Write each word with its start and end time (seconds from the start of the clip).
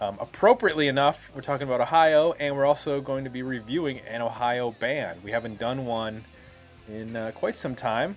Um, 0.00 0.16
appropriately 0.18 0.88
enough, 0.88 1.30
we're 1.34 1.42
talking 1.42 1.68
about 1.68 1.80
Ohio, 1.82 2.32
and 2.32 2.56
we're 2.56 2.64
also 2.64 3.00
going 3.02 3.24
to 3.24 3.30
be 3.30 3.42
reviewing 3.42 3.98
an 4.00 4.22
Ohio 4.22 4.70
band. 4.72 5.22
We 5.22 5.30
haven't 5.30 5.58
done 5.58 5.84
one 5.84 6.24
in 6.88 7.14
uh, 7.14 7.32
quite 7.34 7.56
some 7.56 7.74
time, 7.74 8.16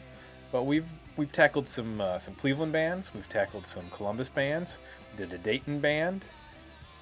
but 0.51 0.63
we've 0.63 0.87
we've 1.17 1.31
tackled 1.31 1.67
some 1.67 1.99
uh, 2.01 2.19
some 2.19 2.35
Cleveland 2.35 2.71
bands. 2.71 3.13
We've 3.13 3.27
tackled 3.29 3.67
some 3.67 3.89
Columbus 3.91 4.29
bands. 4.29 4.77
We 5.11 5.25
did 5.25 5.33
a 5.33 5.37
Dayton 5.37 5.79
band. 5.81 6.25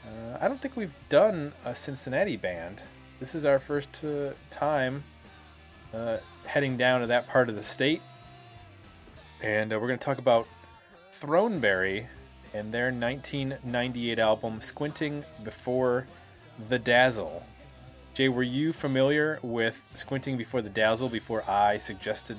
Uh, 0.06 0.38
I 0.40 0.48
don't 0.48 0.62
think 0.62 0.76
we've 0.76 0.94
done 1.10 1.54
a 1.64 1.76
Cincinnati 1.76 2.38
band. 2.38 2.84
This 3.20 3.36
is 3.36 3.46
our 3.46 3.60
first 3.60 4.04
uh, 4.04 4.32
time 4.50 5.04
uh, 5.94 6.18
heading 6.46 6.78
down 6.78 7.02
to 7.02 7.08
that 7.08 7.28
part 7.28 7.50
of 7.50 7.56
the 7.56 7.64
state. 7.64 8.02
And 9.42 9.72
uh, 9.72 9.80
we're 9.80 9.88
going 9.88 10.00
to 10.00 10.06
talk 10.06 10.18
about 10.18 10.48
Throneberry 11.14 12.08
and 12.54 12.74
their 12.74 12.92
1998 12.92 14.20
album, 14.20 14.62
Squinting 14.62 15.24
Before 15.44 16.08
the 16.70 16.80
Dazzle. 16.80 17.44
Jay, 18.14 18.28
were 18.28 18.44
you 18.44 18.74
familiar 18.74 19.40
with 19.42 19.82
Squinting 19.94 20.38
Before 20.38 20.62
the 20.62 20.70
Dazzle 20.70 21.10
before 21.10 21.50
I 21.50 21.78
suggested 21.78 22.38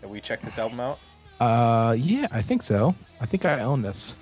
that 0.00 0.08
we 0.08 0.20
check 0.20 0.42
this 0.42 0.58
album 0.58 0.80
out? 0.80 0.98
Uh, 1.40 1.96
yeah, 1.98 2.28
I 2.30 2.42
think 2.42 2.62
so. 2.62 2.94
I 3.20 3.26
think 3.26 3.44
I 3.44 3.60
own 3.60 3.82
this 3.82 4.16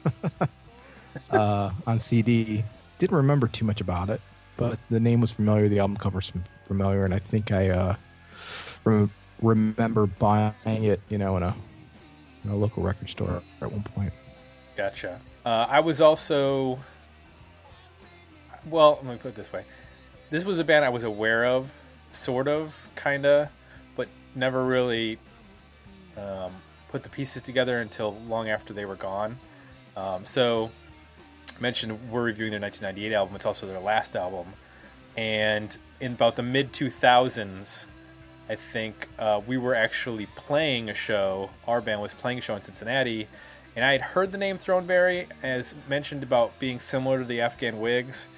uh, 1.30 1.70
on 1.86 1.98
CD. 1.98 2.64
Didn't 3.02 3.16
remember 3.16 3.48
too 3.48 3.64
much 3.64 3.80
about 3.80 4.10
it, 4.10 4.20
but 4.56 4.78
the 4.88 5.00
name 5.00 5.20
was 5.20 5.32
familiar. 5.32 5.68
The 5.68 5.80
album 5.80 5.96
cover's 5.96 6.32
familiar, 6.68 7.04
and 7.04 7.12
I 7.12 7.18
think 7.18 7.50
I 7.50 7.68
uh, 7.68 7.96
rem- 8.84 9.10
remember 9.40 10.06
buying 10.06 10.54
it, 10.64 11.00
you 11.08 11.18
know, 11.18 11.36
in 11.36 11.42
a, 11.42 11.52
in 12.44 12.50
a 12.50 12.54
local 12.54 12.84
record 12.84 13.10
store 13.10 13.42
at 13.60 13.72
one 13.72 13.82
point. 13.82 14.12
Gotcha. 14.76 15.20
Uh, 15.44 15.66
I 15.68 15.80
was 15.80 16.00
also, 16.00 16.78
well, 18.66 19.00
let 19.02 19.14
me 19.14 19.18
put 19.18 19.30
it 19.30 19.34
this 19.34 19.52
way. 19.52 19.64
This 20.30 20.44
was 20.44 20.60
a 20.60 20.64
band 20.64 20.84
I 20.84 20.90
was 20.90 21.02
aware 21.02 21.44
of, 21.44 21.72
sort 22.12 22.46
of, 22.46 22.86
kind 22.94 23.26
of, 23.26 23.48
but 23.96 24.06
never 24.36 24.64
really 24.64 25.18
um, 26.16 26.54
put 26.88 27.02
the 27.02 27.08
pieces 27.08 27.42
together 27.42 27.80
until 27.80 28.14
long 28.28 28.48
after 28.48 28.72
they 28.72 28.84
were 28.84 28.94
gone. 28.94 29.40
Um, 29.96 30.24
so, 30.24 30.70
mentioned 31.60 32.10
we're 32.10 32.22
reviewing 32.22 32.50
their 32.50 32.60
1998 32.60 33.14
album. 33.14 33.36
It's 33.36 33.46
also 33.46 33.66
their 33.66 33.80
last 33.80 34.16
album. 34.16 34.54
And 35.16 35.76
in 36.00 36.12
about 36.12 36.36
the 36.36 36.42
mid 36.42 36.72
2000s, 36.72 37.86
I 38.48 38.54
think 38.56 39.08
uh, 39.18 39.40
we 39.46 39.56
were 39.56 39.74
actually 39.74 40.26
playing 40.26 40.90
a 40.90 40.94
show. 40.94 41.50
Our 41.66 41.80
band 41.80 42.00
was 42.00 42.14
playing 42.14 42.38
a 42.38 42.40
show 42.40 42.56
in 42.56 42.62
Cincinnati, 42.62 43.28
and 43.74 43.84
I 43.84 43.92
had 43.92 44.00
heard 44.00 44.32
the 44.32 44.38
name 44.38 44.58
Throneberry 44.58 45.26
as 45.42 45.74
mentioned 45.88 46.22
about 46.22 46.58
being 46.58 46.80
similar 46.80 47.20
to 47.20 47.24
the 47.24 47.40
Afghan 47.40 47.80
Whigs 47.80 48.28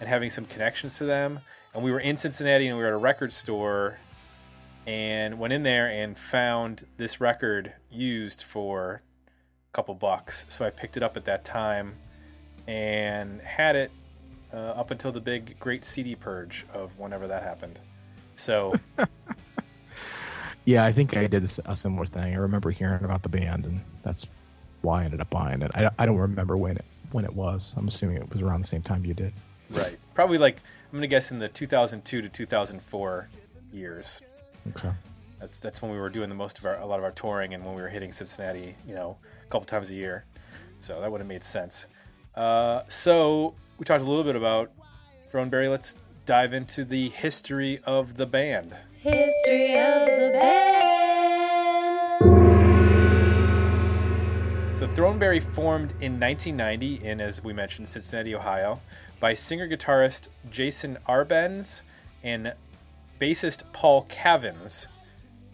and 0.00 0.08
having 0.08 0.30
some 0.30 0.44
connections 0.46 0.96
to 0.98 1.04
them. 1.04 1.40
And 1.74 1.84
we 1.84 1.92
were 1.92 2.00
in 2.00 2.16
Cincinnati 2.16 2.66
and 2.66 2.76
we 2.76 2.82
were 2.82 2.88
at 2.88 2.94
a 2.94 2.98
record 2.98 3.32
store 3.32 3.98
and 4.86 5.38
went 5.38 5.52
in 5.52 5.62
there 5.62 5.86
and 5.86 6.18
found 6.18 6.86
this 6.96 7.20
record 7.20 7.74
used 7.90 8.42
for 8.42 9.02
a 9.70 9.72
couple 9.72 9.94
bucks. 9.94 10.46
So 10.48 10.64
I 10.64 10.70
picked 10.70 10.96
it 10.96 11.02
up 11.02 11.16
at 11.16 11.26
that 11.26 11.44
time 11.44 11.96
and 12.66 13.40
had 13.40 13.76
it 13.76 13.90
uh, 14.52 14.56
up 14.56 14.90
until 14.90 15.12
the 15.12 15.20
big 15.20 15.58
great 15.58 15.84
CD 15.84 16.14
purge 16.14 16.66
of 16.72 16.98
whenever 16.98 17.26
that 17.28 17.42
happened. 17.42 17.78
So 18.36 18.74
Yeah, 20.64 20.84
I 20.84 20.92
think 20.92 21.16
I 21.16 21.26
did 21.26 21.50
a 21.64 21.76
similar 21.76 22.06
thing. 22.06 22.34
I 22.34 22.36
remember 22.36 22.70
hearing 22.70 23.04
about 23.04 23.22
the 23.22 23.28
band, 23.28 23.64
and 23.66 23.80
that's 24.02 24.26
why 24.82 25.02
I 25.02 25.04
ended 25.04 25.20
up 25.20 25.30
buying 25.30 25.62
it. 25.62 25.70
I, 25.74 25.90
I 25.98 26.06
don't 26.06 26.16
remember 26.16 26.56
when 26.56 26.76
it 26.76 26.84
when 27.12 27.24
it 27.24 27.34
was. 27.34 27.74
I'm 27.76 27.88
assuming 27.88 28.18
it 28.18 28.30
was 28.30 28.40
around 28.40 28.60
the 28.60 28.68
same 28.68 28.82
time 28.82 29.04
you 29.04 29.14
did. 29.14 29.32
Right. 29.70 29.98
Probably 30.14 30.38
like 30.38 30.58
I'm 30.92 30.98
gonna 30.98 31.06
guess 31.06 31.30
in 31.30 31.38
the 31.38 31.48
2002 31.48 32.22
to 32.22 32.28
2004 32.28 33.28
years. 33.72 34.20
Okay. 34.68 34.90
That's 35.40 35.58
that's 35.58 35.80
when 35.80 35.90
we 35.90 35.98
were 35.98 36.10
doing 36.10 36.28
the 36.28 36.34
most 36.34 36.58
of 36.58 36.66
our 36.66 36.76
a 36.76 36.86
lot 36.86 36.98
of 36.98 37.04
our 37.04 37.12
touring 37.12 37.54
and 37.54 37.64
when 37.64 37.74
we 37.74 37.82
were 37.82 37.88
hitting 37.88 38.12
Cincinnati, 38.12 38.76
you 38.86 38.94
know, 38.94 39.16
a 39.42 39.50
couple 39.50 39.66
times 39.66 39.90
a 39.90 39.94
year. 39.94 40.24
So 40.80 41.00
that 41.00 41.10
would 41.10 41.20
have 41.20 41.28
made 41.28 41.44
sense. 41.44 41.86
Uh, 42.34 42.82
so 42.88 43.54
we 43.78 43.84
talked 43.84 44.02
a 44.02 44.06
little 44.06 44.24
bit 44.24 44.36
about 44.36 44.70
Throneberry. 45.32 45.70
Let's 45.70 45.94
dive 46.26 46.52
into 46.52 46.84
the 46.84 47.08
history 47.08 47.80
of 47.84 48.16
the 48.16 48.26
band. 48.26 48.76
History 48.92 49.78
of 49.78 50.06
the 50.06 50.30
band. 50.32 50.80
So 54.78 54.88
Throneberry 54.88 55.42
formed 55.42 55.92
in 56.00 56.18
1990 56.18 57.04
in, 57.06 57.20
as 57.20 57.44
we 57.44 57.52
mentioned, 57.52 57.88
Cincinnati, 57.88 58.34
Ohio, 58.34 58.80
by 59.18 59.34
singer-guitarist 59.34 60.28
Jason 60.50 60.96
Arbenz 61.06 61.82
and 62.22 62.54
bassist 63.20 63.64
Paul 63.74 64.06
Cavins. 64.08 64.86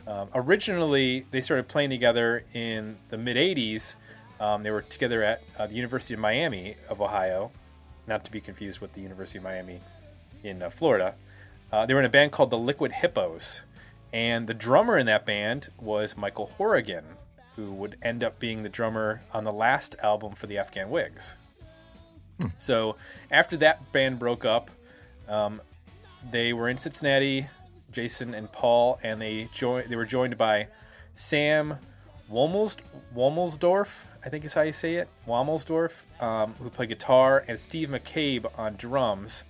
Um, 0.07 0.29
originally, 0.33 1.27
they 1.33 1.41
started 1.41 1.67
playing 1.67 1.91
together 1.91 2.45
in 2.55 2.99
the 3.09 3.19
mid 3.19 3.37
80s. 3.37 3.97
Um, 4.41 4.63
they 4.63 4.71
were 4.71 4.83
together 4.83 5.23
at 5.23 5.43
uh, 5.59 5.67
the 5.67 5.75
University 5.75 6.15
of 6.15 6.21
Miami 6.21 6.77
of 6.89 7.01
Ohio, 7.01 7.51
not 8.07 8.25
to 8.25 8.31
be 8.31 8.41
confused 8.41 8.81
with 8.81 8.93
the 8.93 9.01
University 9.01 9.39
of 9.39 9.45
Miami 9.45 9.81
in 10.43 10.63
uh, 10.63 10.71
Florida. 10.71 11.15
Uh, 11.73 11.87
they 11.87 11.95
were 11.95 12.01
in 12.01 12.07
a 12.07 12.11
band 12.11 12.33
called 12.33 12.51
the 12.51 12.59
Liquid 12.59 12.93
Hippos, 12.93 13.63
and 14.13 14.47
the 14.47 14.55
drummer 14.55 14.99
in 14.99 15.07
that 15.07 15.27
band 15.27 15.69
was 15.81 16.17
Michael 16.17 16.47
Horrigan, 16.47 17.05
who 17.57 17.73
would 17.73 17.97
end 18.03 18.23
up 18.23 18.39
being 18.39 18.63
the 18.63 18.69
drummer 18.69 19.23
on 19.33 19.45
the 19.45 19.53
last 19.53 19.97
album 20.03 20.35
for 20.35 20.47
the 20.47 20.59
Afghan 20.59 20.91
Whigs. 20.91 21.37
So 22.59 22.97
after 23.31 23.57
that 23.59 23.93
band 23.93 24.19
broke 24.19 24.45
up, 24.45 24.71
um, 25.29 25.63
they 26.31 26.53
were 26.53 26.69
in 26.69 26.77
Cincinnati, 26.77 27.49
Jason 27.93 28.35
and 28.35 28.53
Paul, 28.53 28.99
and 29.03 29.21
they 29.21 29.49
joined. 29.55 29.89
They 29.89 29.97
were 29.97 30.05
joined 30.05 30.37
by 30.37 30.69
Sam 31.15 31.79
Womels, 32.31 32.77
Womelsdorf, 33.15 34.07
I 34.25 34.29
think 34.29 34.45
is 34.45 34.55
how 34.55 34.63
you 34.63 34.73
say 34.73 34.97
it, 34.97 35.09
Womelsdorf, 35.27 35.93
um, 36.21 36.55
who 36.55 36.71
played 36.71 36.89
guitar, 36.89 37.45
and 37.47 37.59
Steve 37.59 37.89
McCabe 37.89 38.47
on 38.59 38.77
drums. 38.77 39.45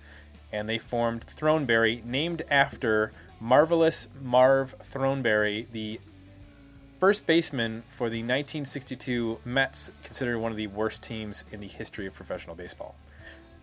And 0.51 0.69
they 0.69 0.77
formed 0.77 1.25
Throneberry, 1.25 2.03
named 2.05 2.43
after 2.49 3.11
Marvelous 3.39 4.07
Marv 4.21 4.75
Throneberry, 4.79 5.69
the 5.71 5.99
first 6.99 7.25
baseman 7.25 7.83
for 7.89 8.09
the 8.09 8.19
1962 8.19 9.39
Mets, 9.43 9.91
considered 10.03 10.39
one 10.39 10.51
of 10.51 10.57
the 10.57 10.67
worst 10.67 11.03
teams 11.03 11.43
in 11.51 11.59
the 11.59 11.67
history 11.67 12.07
of 12.07 12.13
professional 12.13 12.55
baseball. 12.55 12.95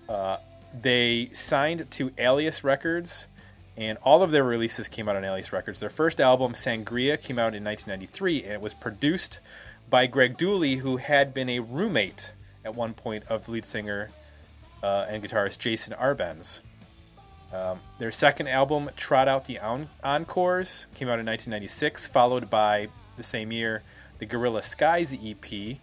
Uh, 0.08 0.38
they 0.82 1.30
signed 1.32 1.90
to 1.92 2.12
Alias 2.18 2.64
Records, 2.64 3.28
and 3.76 3.98
all 4.02 4.22
of 4.22 4.30
their 4.30 4.44
releases 4.44 4.88
came 4.88 5.08
out 5.08 5.16
on 5.16 5.24
Alias 5.24 5.52
Records. 5.52 5.80
Their 5.80 5.90
first 5.90 6.20
album, 6.20 6.52
Sangria, 6.52 7.20
came 7.20 7.38
out 7.38 7.54
in 7.54 7.64
1993, 7.64 8.44
and 8.44 8.52
it 8.52 8.60
was 8.60 8.74
produced 8.74 9.40
by 9.90 10.06
Greg 10.06 10.38
Dulli, 10.38 10.78
who 10.78 10.98
had 10.98 11.34
been 11.34 11.48
a 11.48 11.60
roommate 11.60 12.32
at 12.64 12.74
one 12.74 12.94
point 12.94 13.24
of 13.28 13.48
lead 13.48 13.64
singer 13.64 14.10
uh, 14.82 15.06
and 15.08 15.22
guitarist 15.22 15.58
Jason 15.58 15.94
Arbenz. 15.94 16.60
Um, 17.52 17.80
their 17.98 18.10
second 18.10 18.48
album, 18.48 18.90
Trot 18.96 19.28
Out 19.28 19.44
the 19.44 19.58
En- 19.58 19.88
Encores, 20.02 20.86
came 20.94 21.08
out 21.08 21.20
in 21.20 21.26
1996, 21.26 22.06
followed 22.06 22.50
by 22.50 22.88
the 23.16 23.22
same 23.22 23.52
year 23.52 23.82
the 24.18 24.26
Guerrilla 24.26 24.62
Skies 24.62 25.14
EP. 25.14 25.78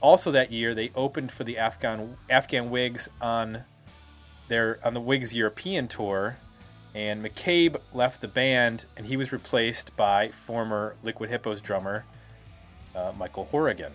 Also 0.00 0.30
that 0.30 0.52
year, 0.52 0.74
they 0.74 0.90
opened 0.94 1.32
for 1.32 1.44
the 1.44 1.58
Afghan 1.58 2.16
Afghan 2.28 2.70
Whigs 2.70 3.08
on 3.20 3.64
their 4.48 4.78
on 4.84 4.94
the 4.94 5.00
Whigs 5.00 5.34
European 5.34 5.88
tour, 5.88 6.38
and 6.94 7.24
McCabe 7.24 7.76
left 7.92 8.20
the 8.20 8.28
band, 8.28 8.86
and 8.96 9.06
he 9.06 9.16
was 9.16 9.32
replaced 9.32 9.96
by 9.96 10.30
former 10.30 10.96
Liquid 11.02 11.30
Hippos 11.30 11.60
drummer 11.60 12.04
uh, 12.94 13.12
Michael 13.16 13.44
Horrigan. 13.44 13.92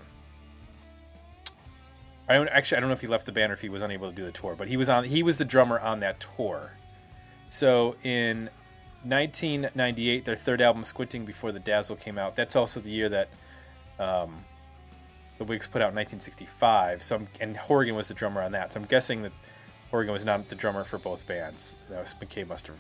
I 2.30 2.34
don't 2.34 2.50
actually 2.50 2.78
I 2.78 2.80
don't 2.82 2.90
know 2.90 2.94
if 2.94 3.02
he 3.02 3.08
left 3.08 3.26
the 3.26 3.32
band 3.32 3.52
or 3.52 3.54
if 3.54 3.62
he 3.62 3.70
was 3.70 3.82
unable 3.82 4.10
to 4.10 4.16
do 4.16 4.24
the 4.24 4.32
tour, 4.32 4.56
but 4.58 4.68
he 4.68 4.76
was 4.76 4.90
on 4.90 5.06
he 5.06 5.24
was 5.24 5.38
the 5.38 5.46
drummer 5.46 5.80
on 5.80 6.02
that 6.02 6.26
tour. 6.36 6.72
So 7.50 7.96
in 8.04 8.50
1998, 9.04 10.26
their 10.26 10.36
third 10.36 10.62
album, 10.62 10.84
Squinting 10.84 11.26
Before 11.26 11.54
the 11.54 11.60
Dazzle, 11.60 11.96
came 11.96 12.18
out. 12.18 12.36
That's 12.36 12.58
also 12.58 12.82
the 12.82 12.90
year 12.90 13.08
that 13.08 13.30
um, 13.98 14.44
the 15.38 15.46
Whigs 15.46 15.68
put 15.68 15.82
out 15.82 15.94
1965. 15.94 17.02
So 17.02 17.16
I'm, 17.16 17.28
and 17.40 17.56
Horrigan 17.56 17.96
was 17.96 18.10
the 18.10 18.14
drummer 18.14 18.42
on 18.42 18.52
that. 18.52 18.74
So 18.74 18.82
I'm 18.82 18.86
guessing 18.86 19.22
that 19.22 19.32
Horrigan 19.92 20.14
was 20.14 20.26
not 20.26 20.50
the 20.50 20.56
drummer 20.56 20.84
for 20.84 20.98
both 20.98 21.26
bands. 21.28 21.76
That 21.90 22.02
was 22.02 22.14
McCabe 22.22 22.48
must 22.48 22.68
have 22.68 22.80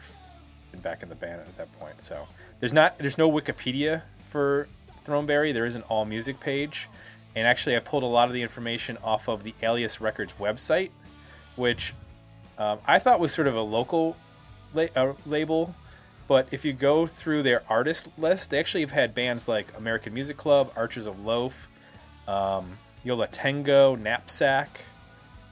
been 0.71 0.81
back 0.81 1.03
in 1.03 1.09
the 1.09 1.15
band 1.15 1.41
at 1.41 1.57
that 1.57 1.71
point. 1.79 2.03
So 2.03 2.27
there's 2.59 2.73
not 2.73 2.97
there's 2.97 3.17
no 3.17 3.29
Wikipedia 3.29 4.01
for 4.29 4.67
Throneberry. 5.05 5.53
There 5.53 5.65
is 5.65 5.75
an 5.75 5.83
All 5.83 6.05
Music 6.05 6.39
page, 6.39 6.89
and 7.35 7.47
actually 7.47 7.75
I 7.75 7.79
pulled 7.79 8.03
a 8.03 8.07
lot 8.07 8.27
of 8.27 8.33
the 8.33 8.41
information 8.41 8.97
off 9.03 9.29
of 9.29 9.43
the 9.43 9.55
Alias 9.63 10.01
Records 10.01 10.33
website, 10.39 10.91
which 11.55 11.93
um, 12.57 12.79
I 12.85 12.99
thought 12.99 13.19
was 13.19 13.33
sort 13.33 13.47
of 13.47 13.55
a 13.55 13.61
local 13.61 14.17
la- 14.73 14.87
uh, 14.95 15.13
label. 15.25 15.75
But 16.27 16.49
if 16.51 16.65
you 16.65 16.73
go 16.73 17.07
through 17.07 17.43
their 17.43 17.63
artist 17.69 18.09
list, 18.17 18.49
they 18.49 18.59
actually 18.59 18.81
have 18.81 18.91
had 18.91 19.15
bands 19.15 19.47
like 19.47 19.71
American 19.77 20.13
Music 20.13 20.35
Club, 20.35 20.73
Archers 20.75 21.07
of 21.07 21.23
Loaf, 21.25 21.69
um, 22.27 22.79
Yo 23.01 23.15
La 23.15 23.27
Tengo, 23.31 23.95
Knapsack, 23.95 24.81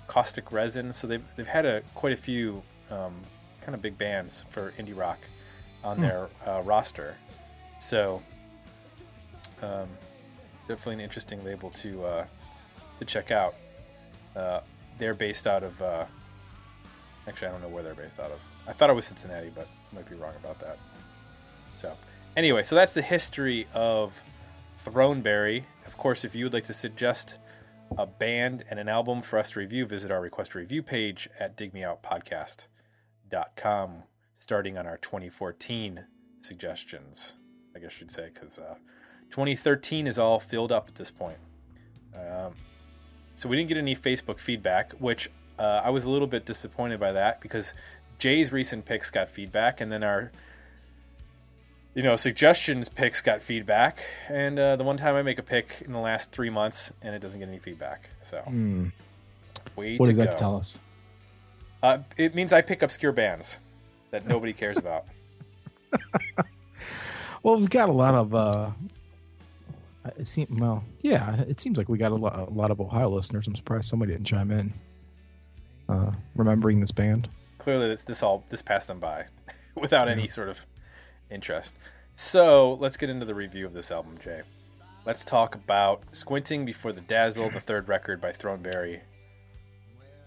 Caustic 0.07 0.51
Resin. 0.51 0.93
So 0.93 1.07
they've, 1.07 1.23
they've 1.35 1.47
had 1.47 1.65
a 1.65 1.81
quite 1.93 2.13
a 2.13 2.17
few 2.17 2.63
um, 2.89 3.15
kind 3.61 3.73
of 3.73 3.81
big 3.81 3.97
bands 3.97 4.45
for 4.49 4.71
indie 4.77 4.97
rock 4.97 5.19
on 5.83 6.01
their 6.01 6.29
uh, 6.47 6.61
roster. 6.63 7.15
So 7.79 8.21
um, 9.61 9.87
definitely 10.67 10.95
an 10.95 10.99
interesting 11.01 11.43
label 11.43 11.69
to 11.71 12.05
uh, 12.05 12.25
to 12.99 13.05
check 13.05 13.31
out. 13.31 13.55
Uh, 14.35 14.61
they're 14.97 15.13
based 15.13 15.47
out 15.47 15.63
of. 15.63 15.81
Uh, 15.81 16.05
actually, 17.27 17.47
I 17.47 17.51
don't 17.51 17.61
know 17.61 17.69
where 17.69 17.83
they're 17.83 17.95
based 17.95 18.19
out 18.19 18.31
of. 18.31 18.39
I 18.67 18.73
thought 18.73 18.89
it 18.89 18.93
was 18.93 19.05
Cincinnati, 19.05 19.51
but 19.53 19.67
I 19.91 19.95
might 19.95 20.09
be 20.09 20.15
wrong 20.15 20.33
about 20.43 20.59
that. 20.59 20.77
So, 21.77 21.93
anyway, 22.35 22.63
so 22.63 22.75
that's 22.75 22.93
the 22.93 23.01
history 23.01 23.67
of 23.73 24.23
Throneberry. 24.83 25.63
Of 25.85 25.97
course, 25.97 26.23
if 26.23 26.33
you 26.35 26.45
would 26.45 26.53
like 26.53 26.65
to 26.65 26.73
suggest 26.73 27.37
a 27.97 28.05
band 28.05 28.63
and 28.69 28.79
an 28.79 28.87
album 28.89 29.21
for 29.21 29.39
us 29.39 29.51
to 29.51 29.59
review, 29.59 29.85
visit 29.85 30.11
our 30.11 30.19
request 30.21 30.55
review 30.55 30.83
page 30.83 31.29
at 31.39 31.55
digmeoutpodcast.com, 31.57 34.03
starting 34.37 34.77
on 34.77 34.85
our 34.85 34.97
2014 34.97 36.03
suggestions, 36.41 37.33
I 37.75 37.79
guess 37.79 37.99
you'd 37.99 38.11
say, 38.11 38.29
because 38.33 38.59
uh, 38.59 38.75
2013 39.31 40.07
is 40.07 40.19
all 40.19 40.39
filled 40.39 40.71
up 40.71 40.87
at 40.87 40.95
this 40.95 41.11
point. 41.11 41.39
Um, 42.13 42.53
so 43.35 43.49
we 43.49 43.57
didn't 43.57 43.69
get 43.69 43.77
any 43.77 43.95
Facebook 43.95 44.39
feedback, 44.39 44.93
which 44.93 45.29
uh, 45.57 45.81
I 45.83 45.89
was 45.89 46.05
a 46.05 46.09
little 46.09 46.27
bit 46.27 46.45
disappointed 46.45 46.99
by 46.99 47.11
that 47.11 47.41
because 47.41 47.73
Jay's 48.19 48.51
recent 48.51 48.85
picks 48.85 49.09
got 49.09 49.29
feedback, 49.29 49.81
and 49.81 49.91
then 49.91 50.03
our 50.03 50.31
you 51.95 52.03
know 52.03 52.15
suggestions 52.15 52.87
picks 52.89 53.21
got 53.21 53.41
feedback, 53.41 53.99
and 54.29 54.59
uh, 54.59 54.75
the 54.75 54.83
one 54.83 54.97
time 54.97 55.15
I 55.15 55.23
make 55.23 55.39
a 55.39 55.43
pick 55.43 55.81
in 55.83 55.91
the 55.93 55.99
last 55.99 56.31
three 56.31 56.49
months 56.51 56.91
and 57.01 57.15
it 57.15 57.19
doesn't 57.19 57.39
get 57.39 57.49
any 57.49 57.57
feedback. 57.59 58.09
So 58.23 58.43
way 59.75 59.97
What 59.97 60.05
does 60.07 60.17
that 60.17 60.31
go. 60.31 60.35
tell 60.37 60.55
us? 60.57 60.79
Uh, 61.81 61.99
it 62.17 62.35
means 62.35 62.53
I 62.53 62.61
pick 62.61 62.81
obscure 62.83 63.11
bands 63.11 63.59
that 64.11 64.27
nobody 64.27 64.53
cares 64.53 64.77
about. 64.77 65.05
Well, 67.43 67.59
we've 67.59 67.69
got 67.69 67.89
a 67.89 67.91
lot 67.91 68.15
of. 68.15 68.33
uh 68.33 68.71
It 70.17 70.25
seems 70.25 70.49
well, 70.59 70.83
yeah. 71.03 71.41
It 71.43 71.59
seems 71.59 71.77
like 71.77 71.87
we 71.87 71.99
got 71.99 72.11
a 72.11 72.15
lot, 72.15 72.49
a 72.49 72.51
lot 72.51 72.71
of 72.71 72.81
Ohio 72.81 73.09
listeners. 73.09 73.45
I'm 73.45 73.55
surprised 73.55 73.85
somebody 73.85 74.13
didn't 74.13 74.25
chime 74.25 74.49
in. 74.49 74.73
Uh, 75.87 76.11
remembering 76.35 76.79
this 76.79 76.89
band. 76.91 77.29
Clearly, 77.59 77.89
this, 77.89 78.03
this 78.03 78.23
all 78.23 78.43
this 78.49 78.63
passed 78.63 78.87
them 78.87 78.99
by 78.99 79.25
without 79.75 80.07
any 80.07 80.27
sort 80.27 80.49
of 80.49 80.65
interest. 81.29 81.75
So 82.15 82.73
let's 82.79 82.97
get 82.97 83.09
into 83.09 83.25
the 83.25 83.35
review 83.35 83.65
of 83.65 83.73
this 83.73 83.91
album, 83.91 84.17
Jay. 84.23 84.41
Let's 85.05 85.23
talk 85.25 85.53
about 85.55 86.03
"Squinting 86.13 86.65
Before 86.65 86.91
the 86.91 87.01
Dazzle," 87.01 87.49
the 87.49 87.59
third 87.59 87.87
record 87.87 88.19
by 88.21 88.31
Throneberry. 88.31 89.01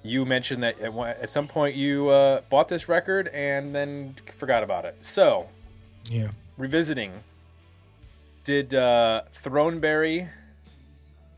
You 0.02 0.24
mentioned 0.24 0.62
that 0.62 0.78
at, 0.80 0.92
one, 0.92 1.10
at 1.10 1.28
some 1.30 1.48
point 1.48 1.74
you 1.74 2.08
uh, 2.08 2.42
bought 2.48 2.68
this 2.68 2.88
record 2.88 3.28
and 3.28 3.74
then 3.74 4.14
forgot 4.36 4.62
about 4.62 4.84
it. 4.84 5.04
So, 5.04 5.48
Yeah. 6.04 6.30
revisiting, 6.56 7.24
did 8.44 8.72
uh, 8.74 9.22
Throneberry 9.42 10.28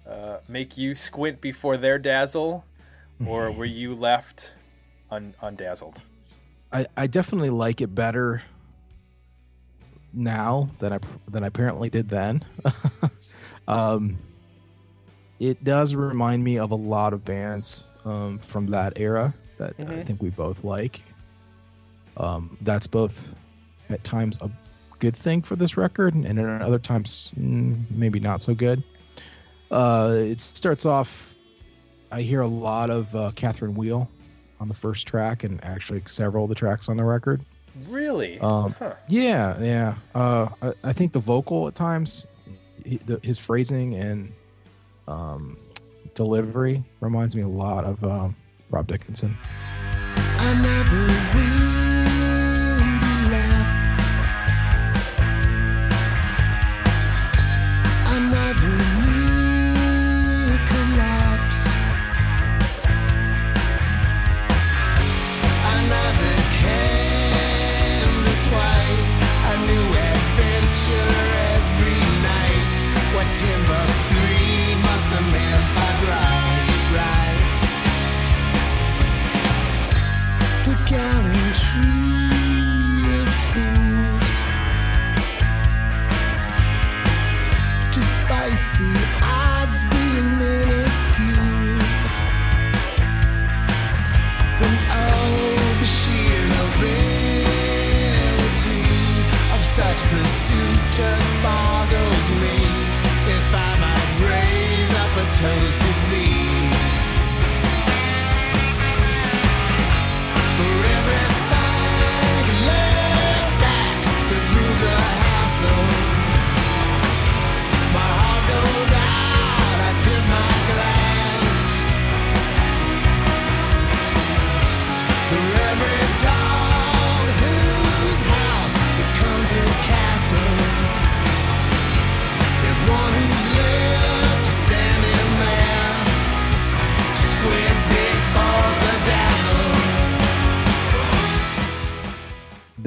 uh, 0.07 0.39
make 0.47 0.77
you 0.77 0.95
squint 0.95 1.41
before 1.41 1.77
their 1.79 1.99
dazzle, 1.99 2.65
or 3.27 3.51
were 3.51 3.65
you 3.65 3.95
left 3.95 4.55
un- 5.11 5.35
undazzled? 5.41 6.03
I, 6.73 6.87
I 6.97 7.07
definitely 7.07 7.51
like 7.51 7.81
it 7.81 7.95
better 7.95 8.43
now 10.13 10.71
than 10.79 10.93
I 10.93 10.99
than 11.29 11.45
I 11.45 11.49
apparently 11.49 11.91
did 11.91 12.09
then. 12.09 12.45
um, 13.69 14.19
it 15.39 15.63
does 15.65 15.95
remind 15.95 16.45
me 16.45 16.59
of 16.59 16.71
a 16.71 16.75
lot 16.77 17.13
of 17.13 17.25
bands 17.25 17.85
um, 18.05 18.39
from 18.39 18.67
that 18.69 18.95
era 18.97 19.35
that 19.59 19.75
I 19.79 19.83
Mhm. 19.83 20.07
think 20.07 20.23
we 20.23 20.31
both 20.31 20.65
like. 20.65 21.03
Um, 22.17 22.57
that's 22.61 22.87
both 22.87 23.35
at 23.89 24.03
times 24.05 24.39
a 24.43 24.51
good 24.99 25.17
thing 25.17 25.43
for 25.43 25.57
this 25.57 25.77
record, 25.77 26.15
and 26.15 26.39
at 26.39 26.63
other 26.63 26.79
times 26.79 27.31
mm, 27.39 27.85
maybe 27.91 28.21
not 28.21 28.43
so 28.43 28.55
good. 28.55 28.83
Uh, 29.71 30.15
it 30.19 30.41
starts 30.41 30.85
off. 30.85 31.35
I 32.13 32.23
hear 32.23 32.41
a 32.41 32.47
lot 32.47 32.91
of 32.91 33.15
uh, 33.15 33.31
Catherine 33.37 33.75
Wheel 33.75 34.11
on 34.59 34.69
the 34.69 34.75
first 34.75 35.07
track, 35.07 35.45
and 35.45 35.63
actually 35.65 36.03
several 36.07 36.45
of 36.45 36.49
the 36.49 36.55
tracks 36.57 36.89
on 36.89 36.97
the 36.97 37.05
record. 37.05 37.41
Really? 37.89 38.39
Um, 38.41 38.75
huh. 38.79 38.95
Yeah, 39.09 39.61
yeah. 39.61 39.95
Uh, 40.15 40.49
I, 40.63 40.73
I 40.85 40.93
think 40.93 41.13
the 41.13 41.21
vocal 41.21 41.69
at 41.69 41.75
times, 41.75 42.27
he, 42.85 42.97
the, 42.99 43.21
his 43.23 43.39
phrasing 43.39 43.95
and 43.95 44.33
um, 45.09 45.59
delivery 46.15 46.85
reminds 47.01 47.35
me 47.37 47.43
a 47.43 47.49
lot 47.49 47.85
of 47.85 48.03
um, 48.05 48.37
Rob 48.71 48.87
Dickinson. 48.87 49.37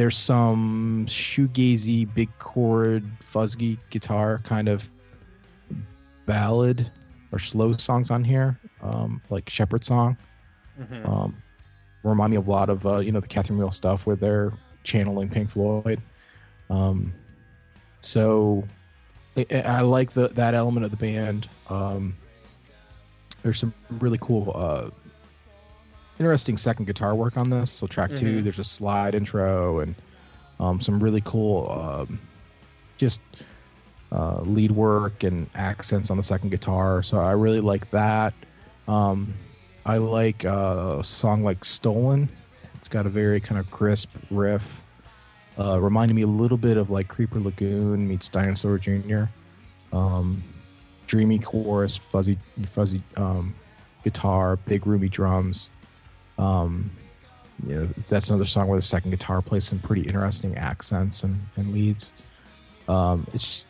There's 0.03 0.17
some 0.17 1.05
shoegazy, 1.07 2.13
big 2.13 2.27
chord, 2.37 3.05
fuzzy 3.21 3.79
guitar 3.89 4.41
kind 4.43 4.67
of 4.67 4.89
ballad 6.25 6.91
or 7.31 7.39
slow 7.39 7.71
songs 7.71 8.11
on 8.11 8.21
here, 8.21 8.59
um, 8.81 9.21
like 9.29 9.49
Shepherd 9.49 9.85
Song. 9.85 10.17
Mhm. 10.77 11.07
Um, 11.07 11.37
remind 12.03 12.31
me 12.31 12.35
of 12.35 12.49
a 12.49 12.51
lot 12.51 12.69
of 12.69 12.85
uh, 12.85 12.97
you 12.97 13.13
know 13.13 13.21
the 13.21 13.29
Catherine 13.29 13.57
Wheel 13.57 13.71
stuff 13.71 14.05
where 14.05 14.17
they're 14.17 14.51
channeling 14.83 15.29
Pink 15.29 15.51
Floyd. 15.51 16.01
Um, 16.69 17.13
so 18.01 18.65
I, 19.37 19.45
I 19.63 19.81
like 19.83 20.11
the 20.11 20.27
that 20.27 20.53
element 20.53 20.83
of 20.83 20.91
the 20.91 20.97
band. 20.97 21.47
Um, 21.69 22.17
there's 23.41 23.57
some 23.57 23.73
really 23.89 24.17
cool, 24.19 24.51
uh, 24.53 24.89
interesting 26.19 26.57
second 26.57 26.85
guitar 26.85 27.15
work 27.15 27.37
on 27.37 27.49
this. 27.49 27.71
So 27.71 27.87
track 27.87 28.15
two, 28.15 28.39
Mhm. 28.39 28.43
there's 28.43 28.59
a 28.59 28.63
slide 28.63 29.15
intro 29.15 29.79
and 29.79 29.95
um, 30.59 30.79
some 30.79 30.99
really 30.99 31.21
cool, 31.21 31.69
um, 31.69 32.19
just 32.97 33.19
uh, 34.11 34.41
lead 34.41 34.71
work 34.71 35.23
and 35.23 35.49
accents 35.55 36.11
on 36.11 36.17
the 36.17 36.23
second 36.23 36.49
guitar. 36.51 37.01
So 37.01 37.17
I 37.17 37.31
really 37.31 37.59
like 37.59 37.89
that. 37.91 38.33
Um, 38.87 39.33
I 39.85 39.97
like 39.97 40.45
uh, 40.45 40.97
a 40.99 41.03
song 41.03 41.43
like 41.43 41.65
"Stolen." 41.65 42.29
It's 42.75 42.87
got 42.87 43.05
a 43.05 43.09
very 43.09 43.39
kind 43.39 43.59
of 43.59 43.69
crisp 43.71 44.09
riff. 44.29 44.81
Uh, 45.57 45.79
reminded 45.81 46.13
me 46.13 46.21
a 46.21 46.27
little 46.27 46.57
bit 46.57 46.77
of 46.77 46.89
like 46.91 47.07
Creeper 47.07 47.39
Lagoon 47.39 48.07
meets 48.07 48.29
Dinosaur 48.29 48.77
Jr. 48.77 49.23
Um, 49.91 50.43
dreamy 51.07 51.39
chorus, 51.39 51.97
fuzzy, 51.97 52.37
fuzzy 52.71 53.01
um, 53.17 53.53
guitar, 54.03 54.55
big 54.57 54.85
roomy 54.87 55.09
drums. 55.09 55.69
Um, 56.43 56.91
you 57.67 57.75
know, 57.75 57.89
that's 58.09 58.29
another 58.29 58.45
song 58.45 58.67
where 58.67 58.77
the 58.79 58.85
second 58.85 59.11
guitar 59.11 59.41
plays 59.41 59.63
some 59.65 59.79
pretty 59.79 60.01
interesting 60.01 60.57
accents 60.57 61.23
and, 61.23 61.39
and 61.55 61.67
leads. 61.73 62.11
Um, 62.87 63.25
it's 63.33 63.45
just 63.45 63.67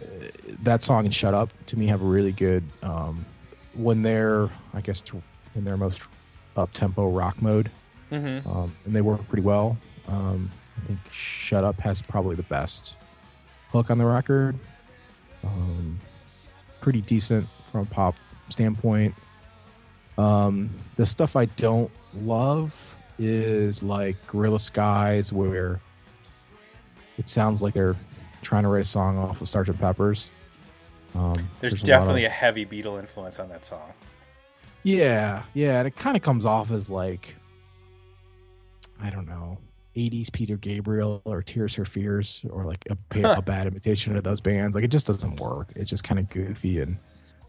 uh, 0.00 0.26
that 0.62 0.82
song 0.82 1.04
and 1.04 1.14
"Shut 1.14 1.34
Up" 1.34 1.50
to 1.66 1.78
me 1.78 1.86
have 1.88 2.00
a 2.02 2.06
really 2.06 2.32
good 2.32 2.64
um, 2.82 3.26
when 3.74 4.02
they're, 4.02 4.48
I 4.72 4.80
guess, 4.80 5.02
in 5.54 5.64
their 5.64 5.76
most 5.76 6.02
up 6.56 6.72
tempo 6.72 7.10
rock 7.10 7.40
mode 7.42 7.70
Mhm. 8.10 8.44
um, 8.46 8.74
and 8.84 8.96
they 8.96 9.00
work 9.02 9.26
pretty 9.28 9.42
well. 9.42 9.76
Um, 10.06 10.50
I 10.82 10.86
think 10.86 10.98
"Shut 11.12 11.64
Up" 11.64 11.78
has 11.80 12.00
probably 12.00 12.36
the 12.36 12.42
best 12.44 12.96
hook 13.70 13.90
on 13.90 13.98
the 13.98 14.06
record. 14.06 14.58
Um, 15.44 16.00
pretty 16.80 17.02
decent 17.02 17.46
from 17.70 17.80
a 17.82 17.84
pop 17.86 18.14
standpoint. 18.48 19.14
Um, 20.18 20.70
the 20.96 21.06
stuff 21.06 21.36
I 21.36 21.46
don't 21.46 21.90
love 22.14 22.96
is 23.18 23.82
like 23.82 24.16
Guerrilla 24.26 24.60
Skies, 24.60 25.32
where 25.32 25.80
it 27.16 27.28
sounds 27.28 27.62
like 27.62 27.72
they're 27.74 27.96
trying 28.42 28.64
to 28.64 28.68
write 28.68 28.82
a 28.82 28.84
song 28.84 29.16
off 29.16 29.40
of 29.40 29.48
Sgt. 29.48 29.78
Pepper's. 29.78 30.28
Um, 31.14 31.48
There's, 31.60 31.74
a 31.74 31.76
of- 31.76 31.82
definitely 31.82 32.24
a 32.26 32.30
heavy 32.30 32.66
Beatle 32.66 32.98
influence 32.98 33.38
on 33.38 33.48
that 33.48 33.64
song. 33.64 33.92
yeah, 34.82 35.44
yeah, 35.54 35.78
and 35.78 35.88
it 35.88 35.96
kind 35.96 36.16
of 36.16 36.22
comes 36.22 36.44
off 36.44 36.70
as 36.70 36.90
like 36.90 37.34
I 39.00 39.10
don't 39.10 39.26
know, 39.26 39.58
80s 39.96 40.32
Peter 40.32 40.56
Gabriel 40.56 41.22
or 41.24 41.42
Tears 41.42 41.74
for 41.74 41.84
Fears 41.84 42.42
or 42.50 42.64
like 42.64 42.84
a, 42.90 43.22
a 43.38 43.42
bad 43.42 43.66
imitation 43.66 44.16
of 44.16 44.24
those 44.24 44.40
bands. 44.40 44.74
Like 44.74 44.84
it 44.84 44.88
just 44.90 45.06
doesn't 45.06 45.40
work. 45.40 45.72
It's 45.76 45.88
just 45.88 46.04
kind 46.04 46.18
of 46.18 46.28
goofy 46.28 46.80
and 46.80 46.98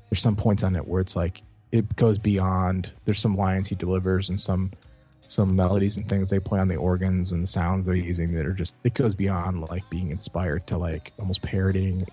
there's 0.10 0.22
some 0.22 0.36
points 0.36 0.64
on 0.64 0.76
it 0.76 0.88
where 0.88 1.02
it's 1.02 1.16
like 1.16 1.42
it 1.72 1.96
goes 1.96 2.18
beyond. 2.18 2.92
There's 3.06 3.20
some 3.20 3.38
lines 3.38 3.68
he 3.68 3.76
delivers 3.76 4.30
and 4.30 4.40
some 4.40 4.72
some 5.28 5.56
melodies 5.56 5.98
and 5.98 6.10
things 6.10 6.30
they 6.30 6.40
play 6.40 6.60
on 6.60 6.68
the 6.68 6.76
organs 6.76 7.34
and 7.34 7.44
the 7.44 7.48
sounds 7.48 7.86
they're 7.86 7.94
using 7.94 8.34
that 8.34 8.48
are 8.48 8.54
just 8.54 8.74
it 8.84 8.96
goes 8.96 9.14
beyond 9.14 9.62
like 9.62 9.88
being 9.92 10.10
inspired 10.10 10.66
to 10.66 10.76
like 10.76 11.14
almost 11.20 11.44
parodying 11.44 12.04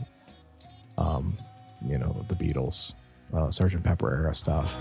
um 0.98 1.34
you 1.82 1.96
know 1.96 2.24
the 2.28 2.34
Beatles 2.34 2.92
uh, 3.34 3.50
Sergeant 3.50 3.84
Pepper 3.84 4.14
era 4.14 4.34
stuff. 4.34 4.76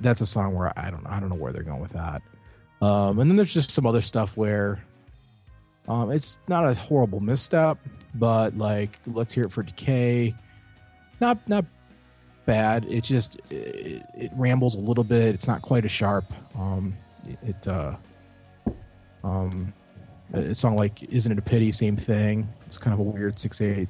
That's 0.00 0.20
a 0.20 0.26
song 0.26 0.54
where 0.54 0.72
I 0.78 0.90
don't 0.90 1.06
I 1.06 1.20
don't 1.20 1.28
know 1.28 1.36
where 1.36 1.52
they're 1.52 1.62
going 1.62 1.80
with 1.80 1.92
that. 1.92 2.22
Um, 2.82 3.18
and 3.18 3.30
then 3.30 3.36
there's 3.36 3.52
just 3.52 3.70
some 3.70 3.86
other 3.86 4.02
stuff 4.02 4.36
where 4.36 4.82
um, 5.88 6.10
it's 6.10 6.38
not 6.48 6.64
a 6.64 6.74
horrible 6.74 7.20
misstep, 7.20 7.78
but 8.14 8.56
like 8.56 8.98
let's 9.06 9.32
hear 9.32 9.44
it 9.44 9.52
for 9.52 9.62
Decay. 9.62 10.34
Not 11.20 11.46
not 11.48 11.64
bad. 12.46 12.86
It 12.88 13.04
just 13.04 13.36
it, 13.50 14.04
it 14.16 14.30
rambles 14.34 14.74
a 14.74 14.78
little 14.78 15.04
bit. 15.04 15.34
It's 15.34 15.46
not 15.46 15.62
quite 15.62 15.84
as 15.84 15.92
sharp. 15.92 16.24
Um, 16.58 16.96
it 17.42 17.68
uh, 17.68 17.96
um, 19.22 19.72
a 20.32 20.54
song 20.54 20.76
like 20.76 21.02
"Isn't 21.02 21.32
It 21.32 21.38
a 21.38 21.42
Pity?" 21.42 21.72
Same 21.72 21.96
thing. 21.96 22.48
It's 22.66 22.78
kind 22.78 22.94
of 22.94 23.00
a 23.00 23.02
weird 23.02 23.38
six 23.38 23.60
eight 23.60 23.88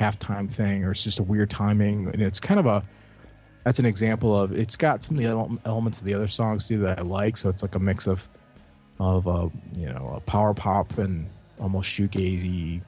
halftime 0.00 0.50
thing, 0.50 0.84
or 0.84 0.92
it's 0.92 1.02
just 1.02 1.18
a 1.18 1.22
weird 1.22 1.50
timing, 1.50 2.08
and 2.08 2.22
it's 2.22 2.38
kind 2.40 2.60
of 2.60 2.66
a 2.66 2.82
that's 3.66 3.80
an 3.80 3.84
example 3.84 4.38
of 4.38 4.52
it's 4.52 4.76
got 4.76 5.02
some 5.02 5.18
of 5.18 5.24
the 5.24 5.58
elements 5.64 5.98
of 5.98 6.04
the 6.04 6.14
other 6.14 6.28
songs 6.28 6.68
too 6.68 6.78
that 6.78 7.00
I 7.00 7.02
like. 7.02 7.36
So 7.36 7.48
it's 7.48 7.62
like 7.62 7.74
a 7.74 7.80
mix 7.80 8.06
of 8.06 8.28
of 9.00 9.26
a 9.26 9.50
you 9.76 9.88
know 9.88 10.12
a 10.14 10.20
power 10.20 10.54
pop 10.54 10.96
and 10.98 11.28
almost 11.58 11.90
shoegazy 11.90 12.80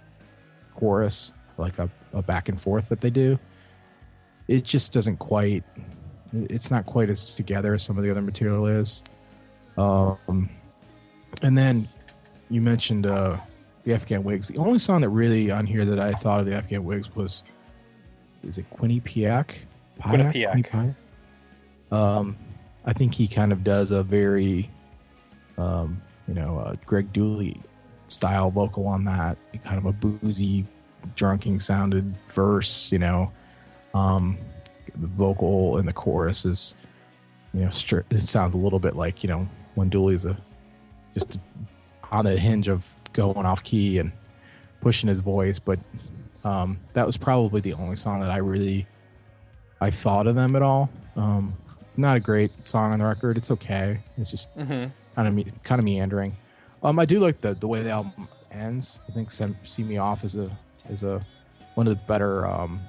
chorus, 0.77 1.33
like 1.57 1.81
a, 1.81 1.91
a 2.13 2.23
back 2.23 2.49
and 2.49 2.61
forth 2.61 2.89
that 2.91 3.01
they 3.01 3.11
do. 3.11 3.37
It 4.47 4.63
just 4.63 4.93
doesn't 4.93 5.17
quite. 5.17 5.65
It's 6.33 6.71
not 6.71 6.87
quite 6.87 7.11
as 7.11 7.35
together 7.35 7.75
as 7.75 7.83
some 7.83 7.99
of 7.99 8.05
the 8.05 8.11
other 8.13 8.23
material 8.23 8.69
is. 8.69 9.03
Um, 9.77 10.49
and 11.43 11.59
then 11.59 11.89
you 12.51 12.61
mentioned 12.61 13.05
uh, 13.05 13.37
the 13.83 13.95
Afghan 13.95 14.23
Whigs. 14.23 14.47
The 14.47 14.59
only 14.59 14.79
song 14.79 15.01
that 15.01 15.09
really 15.09 15.51
on 15.51 15.67
here 15.67 15.85
that 15.85 15.99
I 15.99 16.13
thought 16.13 16.39
of 16.39 16.47
the 16.47 16.55
Afghan 16.55 16.85
Whigs 16.85 17.17
was 17.17 17.43
is 18.45 18.59
it 18.59 18.71
Quinnipiac? 18.71 19.57
Quinnipiac. 20.00 20.64
Quinnipiac? 20.64 20.95
Um, 21.90 22.37
I 22.85 22.93
think 22.93 23.14
he 23.14 23.28
kind 23.28 23.52
of 23.52 23.64
does 23.64 23.90
a 23.90 24.02
very, 24.02 24.71
um, 25.57 26.00
you 26.26 26.35
know, 26.35 26.59
uh, 26.59 26.75
Greg 26.87 27.12
Dulli 27.12 27.61
style 28.09 28.50
vocal 28.50 28.87
on 28.87 29.05
that. 29.05 29.37
Kind 29.64 29.78
of 29.78 29.87
a 29.87 29.93
boozy, 29.93 30.67
drunking 31.17 31.61
sounded 31.61 32.14
verse. 32.31 32.90
You 32.93 32.99
know, 32.99 33.33
um, 33.95 34.38
the 34.97 35.07
vocal 35.07 35.78
in 35.78 35.87
the 35.87 35.93
chorus 35.93 36.45
is, 36.45 36.75
you 37.52 37.61
know, 37.61 37.71
str- 37.71 38.00
it 38.11 38.23
sounds 38.23 38.55
a 38.55 38.59
little 38.59 38.78
bit 38.78 38.97
like 38.97 39.23
you 39.23 39.28
know 39.28 39.49
when 39.75 39.90
Dulli's 39.90 40.25
a 40.25 40.37
just 41.14 41.38
on 42.11 42.25
the 42.25 42.38
hinge 42.38 42.69
of 42.69 42.90
going 43.12 43.47
off 43.47 43.62
key 43.62 43.99
and 43.99 44.12
pushing 44.81 45.09
his 45.09 45.19
voice, 45.19 45.59
but 45.59 45.78
um, 46.45 46.78
that 46.93 47.05
was 47.05 47.17
probably 47.17 47.61
the 47.61 47.73
only 47.75 47.97
song 47.97 48.21
that 48.21 48.31
I 48.31 48.38
really 48.38 48.87
I 49.81 49.91
thought 49.91 50.27
of 50.27 50.35
them 50.35 50.57
at 50.57 50.63
all. 50.63 50.91
Um, 51.17 51.55
not 51.97 52.17
a 52.17 52.21
great 52.21 52.51
song 52.69 52.93
on 52.93 52.99
the 53.01 53.05
record. 53.05 53.37
It's 53.37 53.51
okay. 53.51 54.01
It's 54.17 54.31
just 54.31 54.55
Mm-hmm. 54.57 54.89
kind 55.15 55.29
of 55.29 55.35
me, 55.35 55.47
kind 55.65 55.79
of 55.79 55.85
meandering. 55.85 56.37
Um, 56.83 56.99
I 56.99 57.05
do 57.05 57.19
like 57.19 57.41
the 57.41 57.55
the 57.55 57.67
way 57.69 57.83
the 57.83 57.91
album 57.91 58.29
ends. 58.53 58.99
I 59.09 59.13
think 59.13 59.31
"Send- 59.31 59.57
"See 59.65 59.83
Me 59.83 59.99
Off" 59.99 60.25
is 60.25 60.37
a 60.37 60.51
is 60.89 61.03
a 61.03 61.25
one 61.75 61.87
of 61.89 61.93
the 61.97 62.03
better 62.07 62.47
um, 62.47 62.81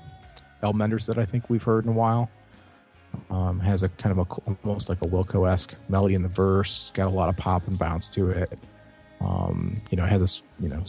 album 0.63 0.81
enders 0.81 1.05
that 1.07 1.17
I 1.17 1.25
think 1.25 1.49
we've 1.49 1.63
heard 1.63 1.85
in 1.85 1.91
a 1.91 1.95
while. 1.95 2.29
Um, 3.31 3.59
has 3.59 3.81
a 3.81 3.89
kind 3.89 4.17
of 4.17 4.19
a 4.29 4.53
almost 4.63 4.87
like 4.89 4.99
a 5.01 5.07
Wilco 5.07 5.49
esque 5.51 5.73
melody 5.89 6.13
in 6.13 6.21
the 6.21 6.27
verse. 6.29 6.69
It's 6.83 6.91
got 6.91 7.07
a 7.07 7.09
lot 7.09 7.29
of 7.29 7.35
pop 7.37 7.67
and 7.67 7.77
bounce 7.79 8.07
to 8.09 8.29
it. 8.29 8.59
Um, 9.21 9.81
you 9.89 9.97
know, 9.97 10.05
it 10.05 10.09
has 10.09 10.21
this 10.21 10.43
you 10.59 10.69
know 10.69 10.83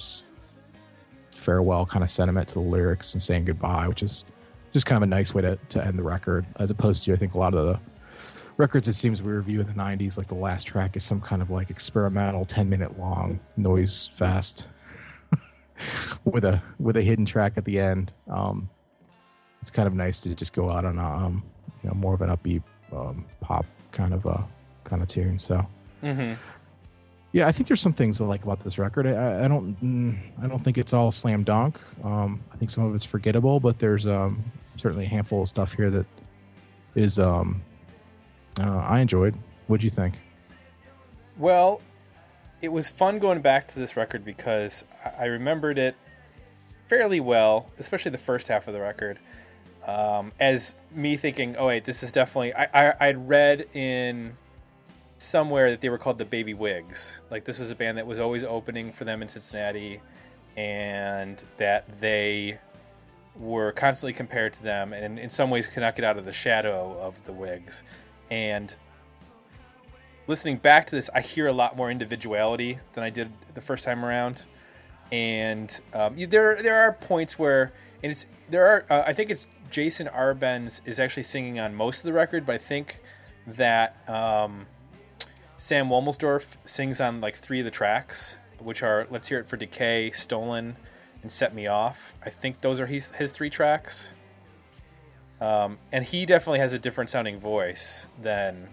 farewell 1.31 1.87
kind 1.87 2.05
of 2.05 2.11
sentiment 2.11 2.49
to 2.49 2.55
the 2.55 2.61
lyrics 2.61 3.15
and 3.15 3.23
saying 3.23 3.47
goodbye, 3.47 3.89
which 3.89 4.03
is 4.03 4.25
just 4.73 4.87
kind 4.87 4.97
of 4.97 5.03
a 5.03 5.07
nice 5.07 5.35
way 5.35 5.43
to, 5.43 5.59
to 5.71 5.85
end 5.85 5.99
the 5.99 6.03
record, 6.03 6.47
as 6.57 6.71
opposed 6.71 7.05
to 7.05 7.13
I 7.13 7.17
think 7.17 7.35
a 7.35 7.39
lot 7.39 7.55
of 7.55 7.67
the 7.67 7.81
records 8.57 8.89
it 8.89 8.93
seems 8.93 9.23
we 9.23 9.33
review 9.33 9.61
in 9.61 9.67
the 9.67 9.73
90s 9.73 10.19
like 10.19 10.27
the 10.27 10.35
last 10.35 10.65
track 10.65 10.95
is 10.95 11.03
some 11.03 11.19
kind 11.19 11.41
of 11.41 11.49
like 11.49 11.71
experimental 11.71 12.45
10 12.45 12.69
minute 12.69 12.99
long 12.99 13.41
noise 13.57 14.11
fest 14.13 14.67
with 16.25 16.45
a 16.45 16.63
with 16.79 16.99
a 16.99 17.03
hidden 17.03 17.25
track 17.25 17.55
at 17.57 17.65
the 17.65 17.81
end. 17.81 18.13
Um 18.29 18.69
it's 19.63 19.71
kind 19.71 19.87
of 19.89 19.95
nice 19.95 20.21
to 20.21 20.35
just 20.35 20.53
go 20.53 20.71
out 20.71 20.85
on 20.85 20.99
a 20.99 21.05
um 21.05 21.43
you 21.83 21.89
know 21.89 21.95
more 21.95 22.15
of 22.15 22.21
an 22.21 22.29
upbeat 22.31 22.63
um 22.93 23.25
pop 23.41 23.65
kind 23.93 24.13
of 24.13 24.27
a 24.27 24.47
kind 24.85 25.03
of 25.03 25.09
tune 25.09 25.39
so. 25.39 25.67
Mm-hmm. 26.03 26.33
yeah 27.33 27.47
i 27.47 27.53
think 27.53 27.69
there's 27.69 27.81
some 27.83 27.93
things 27.93 28.21
i 28.23 28.25
like 28.25 28.43
about 28.43 28.65
this 28.65 28.79
record. 28.79 29.07
I, 29.07 29.45
I 29.45 29.49
don't 29.49 29.79
mm, 29.83 30.19
i 30.43 30.47
don't 30.47 30.63
think 30.65 30.79
it's 30.79 30.93
all 30.95 31.13
slam 31.13 31.45
dunk. 31.45 31.79
Um 32.05 32.43
i 32.53 32.57
think 32.57 32.71
some 32.71 32.85
of 32.85 32.95
it's 32.95 33.05
forgettable 33.05 33.61
but 33.61 33.79
there's 33.79 34.07
um 34.07 34.43
certainly 34.81 35.05
a 35.05 35.09
handful 35.09 35.43
of 35.43 35.49
stuff 35.49 35.75
here 35.75 35.91
that 35.91 36.07
is 36.95 37.19
um 37.19 37.63
uh, 38.59 38.79
i 38.79 38.99
enjoyed 39.01 39.37
what'd 39.67 39.85
you 39.85 39.91
think 39.91 40.15
Well, 41.39 41.81
it 42.61 42.69
was 42.69 42.91
fun 42.91 43.19
going 43.19 43.41
back 43.41 43.67
to 43.69 43.79
this 43.79 43.97
record 43.97 44.25
because 44.25 44.85
I 45.19 45.25
remembered 45.27 45.79
it 45.79 45.95
fairly 46.89 47.21
well, 47.21 47.71
especially 47.79 48.11
the 48.11 48.19
first 48.19 48.49
half 48.49 48.69
of 48.69 48.75
the 48.75 48.81
record, 48.81 49.19
um, 49.87 50.33
as 50.39 50.75
me 50.91 51.17
thinking, 51.17 51.57
"Oh 51.57 51.67
wait, 51.69 51.85
this 51.85 52.03
is 52.03 52.13
definitely." 52.13 52.53
I, 52.53 52.91
I 52.91 53.09
I'd 53.09 53.29
read 53.29 53.67
in 53.75 54.37
somewhere 55.17 55.71
that 55.71 55.81
they 55.81 55.89
were 55.89 55.97
called 55.99 56.19
the 56.19 56.27
Baby 56.27 56.53
Whigs. 56.53 57.21
Like 57.31 57.45
this 57.47 57.59
was 57.59 57.71
a 57.71 57.75
band 57.75 57.97
that 57.97 58.07
was 58.07 58.19
always 58.19 58.45
opening 58.45 58.93
for 58.93 59.05
them 59.05 59.23
in 59.23 59.29
Cincinnati, 59.29 60.03
and 60.57 61.43
that 61.57 62.01
they 62.01 62.59
were 63.37 63.73
constantly 63.73 64.13
compared 64.13 64.53
to 64.55 64.63
them, 64.63 64.93
and 64.93 65.19
in 65.19 65.31
some 65.31 65.51
ways 65.51 65.67
could 65.67 65.81
not 65.81 65.97
get 65.97 66.05
out 66.05 66.19
of 66.19 66.25
the 66.25 66.33
shadow 66.33 66.99
of 67.01 67.25
the 67.25 67.33
Whigs, 67.33 67.83
and 68.31 68.75
listening 70.27 70.57
back 70.57 70.87
to 70.87 70.95
this, 70.95 71.11
I 71.15 71.21
hear 71.21 71.47
a 71.47 71.53
lot 71.53 71.77
more 71.77 71.91
individuality 71.91 72.79
than 72.93 73.03
I 73.03 73.11
did 73.11 73.33
the 73.55 73.61
first 73.61 73.85
time 73.85 74.05
around, 74.05 74.45
and 75.11 75.81
um, 75.93 76.17
there 76.17 76.63
there 76.63 76.77
are 76.77 76.93
points 76.93 77.39
where 77.39 77.73
and 78.03 78.13
it's 78.13 78.27
there 78.49 78.67
are 78.67 78.87
uh, 78.89 79.05
I 79.07 79.13
think 79.13 79.31
it's 79.31 79.49
Jason 79.71 80.09
Arbenz 80.09 80.81
is 80.85 80.99
actually 80.99 81.23
singing 81.25 81.59
on 81.59 81.75
most 81.75 81.99
of 81.99 82.05
the 82.05 82.13
record, 82.13 82.47
but 82.47 82.55
I 82.55 82.59
think 82.59 83.01
that 83.47 84.09
um, 84.09 84.67
Sam 85.57 85.89
Womelsdorf 85.89 86.57
sings 86.65 87.01
on 87.01 87.21
like 87.21 87.37
three 87.37 87.61
of 87.61 87.65
the 87.65 87.71
tracks, 87.71 88.39
which 88.59 88.83
are 88.83 89.07
"Let's 89.11 89.29
Hear 89.29 89.41
It 89.41 89.47
for 89.47 89.57
Decay," 89.57 90.11
"Stolen," 90.13 90.77
and 91.23 91.31
"Set 91.31 91.55
Me 91.55 91.67
Off." 91.67 92.15
I 92.25 92.31
think 92.31 92.61
those 92.61 92.81
are 92.81 92.87
his 92.87 93.07
his 93.13 93.33
three 93.33 93.51
tracks. 93.51 94.13
Um, 95.41 95.79
and 95.91 96.05
he 96.05 96.27
definitely 96.27 96.59
has 96.59 96.75
a 96.75 96.79
different 96.79 97.09
sounding 97.09 97.39
voice 97.41 98.07
than 98.21 98.69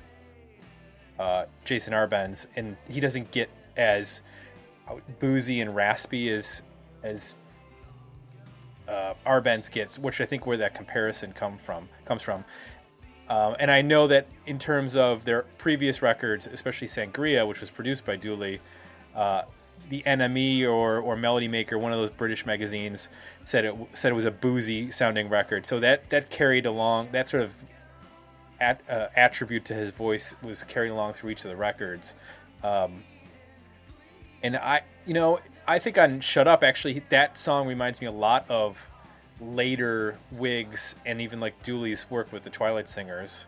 uh, 1.17 1.45
Jason 1.63 1.93
Arbenz, 1.93 2.48
and 2.56 2.76
he 2.89 3.00
doesn't 3.00 3.32
get 3.32 3.50
as 3.78 4.22
boozy 5.19 5.62
and 5.62 5.76
raspy 5.76 6.30
as 6.30 6.62
as 7.04 7.38
uh, 8.88 9.13
Arbenz 9.26 9.69
gets, 9.72 10.00
which 10.00 10.22
I 10.22 10.26
think 10.26 10.45
where 10.45 10.58
that 10.58 10.74
comparison 10.74 11.34
come 11.34 11.58
from 11.58 11.89
comes 12.06 12.22
from. 12.22 12.43
Um, 13.30 13.56
and 13.60 13.69
I 13.69 13.82
know 13.82 14.08
that 14.08 14.28
in 14.45 14.58
terms 14.58 14.95
of 14.95 15.26
their 15.26 15.43
previous 15.58 16.02
records, 16.02 16.48
especially 16.48 16.88
Sangria, 16.88 17.45
which 17.45 17.60
was 17.60 17.69
produced 17.69 18.06
by 18.06 18.15
Dulli, 18.17 18.60
uh, 19.13 19.41
the 19.90 20.04
NME 20.06 20.63
or, 20.63 21.00
or 21.00 21.16
Melody 21.16 21.48
Maker, 21.48 21.78
one 21.78 21.94
of 21.94 22.00
those 22.00 22.10
British 22.10 22.46
magazines, 22.46 23.10
said 23.44 23.66
it 23.66 23.76
said 23.94 24.12
it 24.12 24.16
was 24.16 24.26
a 24.26 24.32
boozy 24.32 24.92
sounding 24.92 25.30
record. 25.30 25.66
So 25.66 25.80
that 25.80 26.10
that 26.10 26.30
carried 26.30 26.66
along 26.66 27.10
that 27.12 27.30
sort 27.30 27.44
of 27.44 27.54
at, 28.60 28.82
uh, 28.90 29.08
attribute 29.16 29.66
to 29.66 29.74
his 29.74 29.90
voice 29.90 30.36
was 30.42 30.63
carried 30.63 30.90
along 30.90 31.13
through 31.13 31.32
each 31.32 31.46
of 31.46 31.50
the 31.50 31.56
records. 31.56 32.16
Um, 32.63 33.04
and 34.44 34.58
I, 34.58 34.82
you 35.06 35.13
know, 35.13 35.40
I 35.68 35.80
think 35.80 35.98
on 35.98 36.22
"Shut 36.22 36.48
Up" 36.48 36.63
actually 36.63 37.04
that 37.10 37.38
song 37.38 37.68
reminds 37.68 38.02
me 38.02 38.08
a 38.08 38.12
lot 38.12 38.46
of 38.50 38.90
later 39.40 40.18
Whigs 40.32 40.96
and 41.06 41.22
even 41.22 41.40
like 41.40 41.62
Dulli's 41.63 42.10
work 42.10 42.32
with 42.32 42.44
the 42.44 42.50
Twilight 42.50 42.90
Singers. 42.90 43.48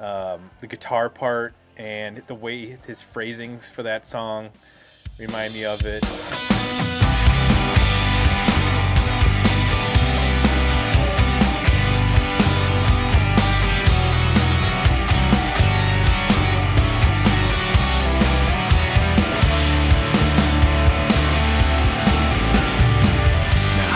Um, 0.00 0.50
the 0.60 0.66
guitar 0.66 1.08
part 1.08 1.54
and 1.76 2.22
the 2.26 2.34
way 2.34 2.76
his 2.86 3.02
phrasings 3.02 3.68
for 3.68 3.82
that 3.82 4.06
song 4.06 4.50
remind 5.18 5.54
me 5.54 5.64
of 5.64 5.84
it. 5.86 6.02
Now 6.02 6.08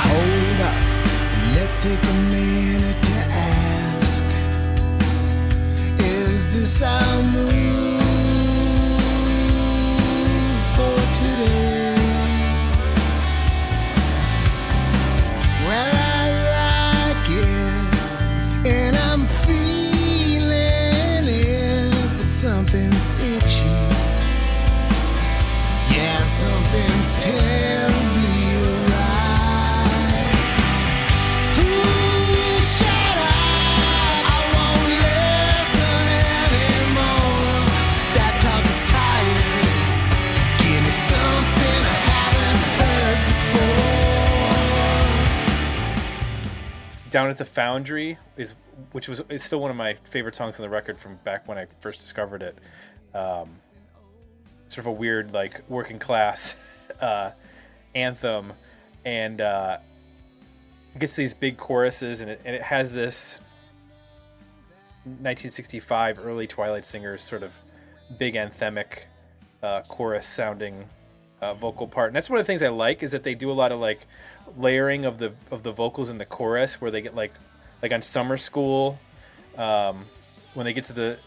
hold 0.06 0.60
up, 0.60 0.74
let's 1.54 1.82
take 1.82 2.02
a 2.02 2.14
minute 2.30 3.02
to 3.02 3.10
ask. 3.10 4.22
Is 6.00 6.46
this 6.52 6.82
our 6.82 7.22
move 7.22 7.57
Down 47.10 47.30
at 47.30 47.38
the 47.38 47.44
Foundry 47.44 48.18
is, 48.36 48.54
which 48.92 49.08
was 49.08 49.22
is 49.28 49.42
still 49.42 49.60
one 49.60 49.70
of 49.70 49.76
my 49.76 49.94
favorite 50.04 50.34
songs 50.34 50.56
on 50.58 50.62
the 50.62 50.68
record 50.68 50.98
from 50.98 51.16
back 51.24 51.48
when 51.48 51.56
I 51.58 51.66
first 51.80 52.00
discovered 52.00 52.42
it. 52.42 52.58
Um, 53.14 53.56
sort 54.68 54.78
of 54.80 54.86
a 54.86 54.92
weird 54.92 55.32
like 55.32 55.62
working 55.68 55.98
class 55.98 56.54
uh, 57.00 57.30
anthem, 57.94 58.52
and 59.04 59.40
uh, 59.40 59.78
gets 60.98 61.16
these 61.16 61.34
big 61.34 61.56
choruses, 61.56 62.20
and 62.20 62.30
it, 62.30 62.40
and 62.44 62.54
it 62.54 62.62
has 62.62 62.92
this 62.92 63.40
1965 65.04 66.18
early 66.24 66.46
Twilight 66.46 66.84
Singers 66.84 67.22
sort 67.22 67.42
of 67.42 67.54
big 68.18 68.34
anthemic 68.34 69.04
uh, 69.62 69.80
chorus 69.88 70.26
sounding 70.26 70.84
uh, 71.40 71.54
vocal 71.54 71.86
part, 71.86 72.08
and 72.08 72.16
that's 72.16 72.28
one 72.28 72.38
of 72.38 72.46
the 72.46 72.50
things 72.50 72.62
I 72.62 72.68
like 72.68 73.02
is 73.02 73.10
that 73.12 73.22
they 73.22 73.34
do 73.34 73.50
a 73.50 73.52
lot 73.52 73.72
of 73.72 73.80
like 73.80 74.06
layering 74.56 75.04
of 75.04 75.18
the 75.18 75.32
of 75.50 75.62
the 75.62 75.72
vocals 75.72 76.08
in 76.08 76.18
the 76.18 76.24
chorus, 76.24 76.80
where 76.80 76.90
they 76.90 77.00
get 77.00 77.14
like 77.14 77.34
like 77.82 77.92
on 77.92 78.02
Summer 78.02 78.36
School, 78.36 78.98
um, 79.56 80.06
when 80.54 80.64
they 80.64 80.72
get 80.72 80.84
to 80.84 80.92
the 80.92 81.18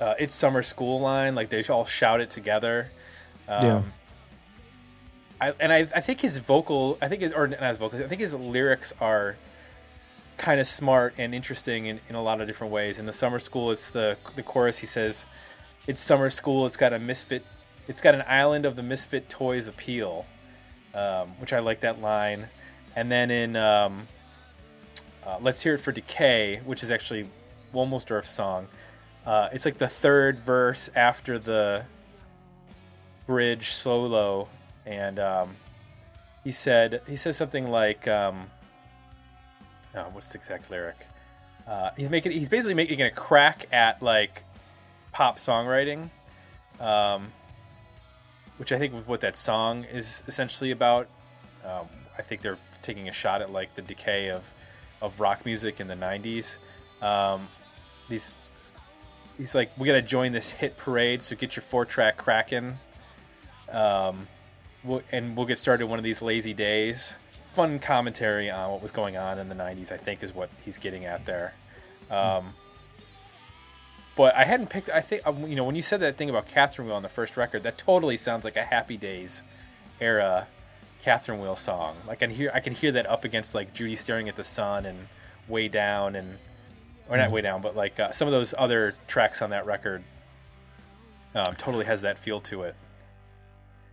uh, 0.00 0.14
"It's 0.18 0.34
Summer 0.34 0.62
School" 0.62 1.00
line, 1.00 1.34
like 1.34 1.48
they 1.50 1.62
all 1.64 1.86
shout 1.86 2.20
it 2.20 2.30
together. 2.30 2.90
Um, 3.48 3.62
Yeah. 3.62 3.82
I, 5.38 5.52
and 5.60 5.70
I, 5.70 5.80
I 5.94 6.00
think 6.00 6.22
his 6.22 6.38
vocal, 6.38 6.96
I 7.02 7.08
think 7.08 7.20
his 7.20 7.32
or 7.32 7.46
not 7.46 7.60
his 7.60 7.76
vocal, 7.76 8.02
I 8.02 8.08
think 8.08 8.22
his 8.22 8.34
lyrics 8.34 8.94
are 9.00 9.36
kind 10.38 10.60
of 10.60 10.66
smart 10.66 11.14
and 11.18 11.34
interesting 11.34 11.86
in, 11.86 12.00
in 12.08 12.14
a 12.14 12.22
lot 12.22 12.40
of 12.40 12.46
different 12.46 12.72
ways. 12.72 12.98
In 12.98 13.06
the 13.06 13.12
summer 13.12 13.38
school, 13.38 13.70
it's 13.70 13.90
the 13.90 14.16
the 14.34 14.42
chorus. 14.42 14.78
He 14.78 14.86
says, 14.86 15.26
"It's 15.86 16.00
summer 16.00 16.30
school. 16.30 16.64
It's 16.66 16.78
got 16.78 16.92
a 16.94 16.98
misfit. 16.98 17.44
It's 17.88 18.00
got 18.00 18.14
an 18.14 18.24
island 18.26 18.66
of 18.66 18.76
the 18.76 18.82
misfit 18.82 19.28
toys 19.28 19.66
appeal," 19.66 20.26
um, 20.94 21.28
which 21.38 21.52
I 21.52 21.60
like 21.60 21.80
that 21.80 22.00
line. 22.00 22.48
And 22.94 23.10
then 23.10 23.30
in 23.30 23.56
um, 23.56 24.08
uh, 25.24 25.38
"Let's 25.40 25.62
Hear 25.62 25.74
It 25.74 25.78
for 25.78 25.92
Decay," 25.92 26.60
which 26.64 26.82
is 26.82 26.90
actually 26.90 27.28
Womelsdorf's 27.72 28.30
song. 28.30 28.68
Uh, 29.24 29.48
it's 29.52 29.64
like 29.64 29.78
the 29.78 29.88
third 29.88 30.38
verse 30.38 30.88
after 30.94 31.38
the 31.38 31.84
bridge 33.26 33.72
solo, 33.72 34.48
and 34.84 35.18
um, 35.18 35.56
he 36.44 36.52
said 36.52 37.02
he 37.08 37.16
says 37.16 37.36
something 37.36 37.70
like, 37.70 38.06
um, 38.06 38.50
oh, 39.94 40.06
"What's 40.12 40.28
the 40.28 40.38
exact 40.38 40.70
lyric?" 40.70 41.06
Uh, 41.66 41.90
he's 41.96 42.08
making 42.08 42.32
he's 42.32 42.48
basically 42.48 42.74
making 42.74 43.02
a 43.02 43.10
crack 43.10 43.66
at 43.72 44.00
like 44.00 44.44
pop 45.12 45.38
songwriting, 45.38 46.10
um, 46.78 47.32
which 48.58 48.72
I 48.72 48.78
think 48.78 49.06
what 49.06 49.20
that 49.20 49.36
song 49.36 49.84
is 49.84 50.22
essentially 50.26 50.70
about. 50.70 51.08
Um, 51.64 51.86
I 52.18 52.22
think 52.22 52.42
they're 52.42 52.58
taking 52.82 53.08
a 53.08 53.12
shot 53.12 53.42
at 53.42 53.50
like 53.50 53.74
the 53.74 53.82
decay 53.82 54.30
of 54.30 54.52
of 55.02 55.20
rock 55.20 55.44
music 55.44 55.80
in 55.80 55.88
the 55.88 55.94
'90s. 55.94 56.56
Um, 57.02 57.48
he's 58.08 58.36
like, 59.54 59.70
we 59.76 59.86
gotta 59.86 60.02
join 60.02 60.32
this 60.32 60.50
hit 60.50 60.76
parade, 60.76 61.22
so 61.22 61.36
get 61.36 61.56
your 61.56 61.62
four 61.62 61.84
track 61.84 62.16
cracking. 62.16 62.78
Um, 63.70 64.28
we'll, 64.84 65.02
and 65.12 65.36
we'll 65.36 65.46
get 65.46 65.58
started 65.58 65.86
one 65.86 65.98
of 65.98 66.04
these 66.04 66.22
lazy 66.22 66.54
days. 66.54 67.16
Fun 67.52 67.78
commentary 67.78 68.50
on 68.50 68.70
what 68.70 68.82
was 68.82 68.92
going 68.92 69.16
on 69.16 69.38
in 69.38 69.48
the 69.48 69.54
'90s, 69.54 69.92
I 69.92 69.96
think, 69.96 70.22
is 70.22 70.34
what 70.34 70.50
he's 70.64 70.78
getting 70.78 71.04
at 71.04 71.26
there. 71.26 71.54
Um, 72.10 72.54
but 74.16 74.34
I 74.34 74.44
hadn't 74.44 74.68
picked. 74.70 74.88
I 74.90 75.00
think 75.00 75.26
um, 75.26 75.46
you 75.46 75.54
know 75.56 75.64
when 75.64 75.74
you 75.76 75.82
said 75.82 76.00
that 76.00 76.16
thing 76.16 76.30
about 76.30 76.46
Catherine 76.46 76.88
Wheel 76.88 76.96
on 76.96 77.02
the 77.02 77.08
first 77.08 77.36
record, 77.36 77.62
that 77.64 77.78
totally 77.78 78.16
sounds 78.16 78.44
like 78.44 78.56
a 78.56 78.64
Happy 78.64 78.96
Days 78.96 79.42
era 80.00 80.48
Catherine 81.02 81.40
Wheel 81.40 81.56
song. 81.56 81.96
Like 82.06 82.18
I 82.22 82.26
can 82.26 82.30
hear, 82.30 82.50
I 82.54 82.60
can 82.60 82.72
hear 82.74 82.90
that 82.92 83.06
up 83.06 83.24
against 83.24 83.54
like 83.54 83.72
Judy 83.74 83.94
staring 83.96 84.28
at 84.28 84.36
the 84.36 84.44
sun 84.44 84.86
and 84.86 85.08
Way 85.48 85.68
Down 85.68 86.16
and 86.16 86.38
or 87.08 87.16
not 87.16 87.30
Way 87.30 87.42
Down, 87.42 87.60
but 87.60 87.76
like 87.76 88.00
uh, 88.00 88.10
some 88.12 88.26
of 88.26 88.32
those 88.32 88.54
other 88.58 88.94
tracks 89.06 89.40
on 89.42 89.50
that 89.50 89.66
record. 89.66 90.02
Um, 91.34 91.54
totally 91.54 91.84
has 91.84 92.00
that 92.00 92.18
feel 92.18 92.40
to 92.40 92.62
it, 92.62 92.74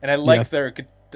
and 0.01 0.09
I 0.09 0.15
like 0.15 0.39
Yeah. 0.39 0.43
their. 0.45 0.73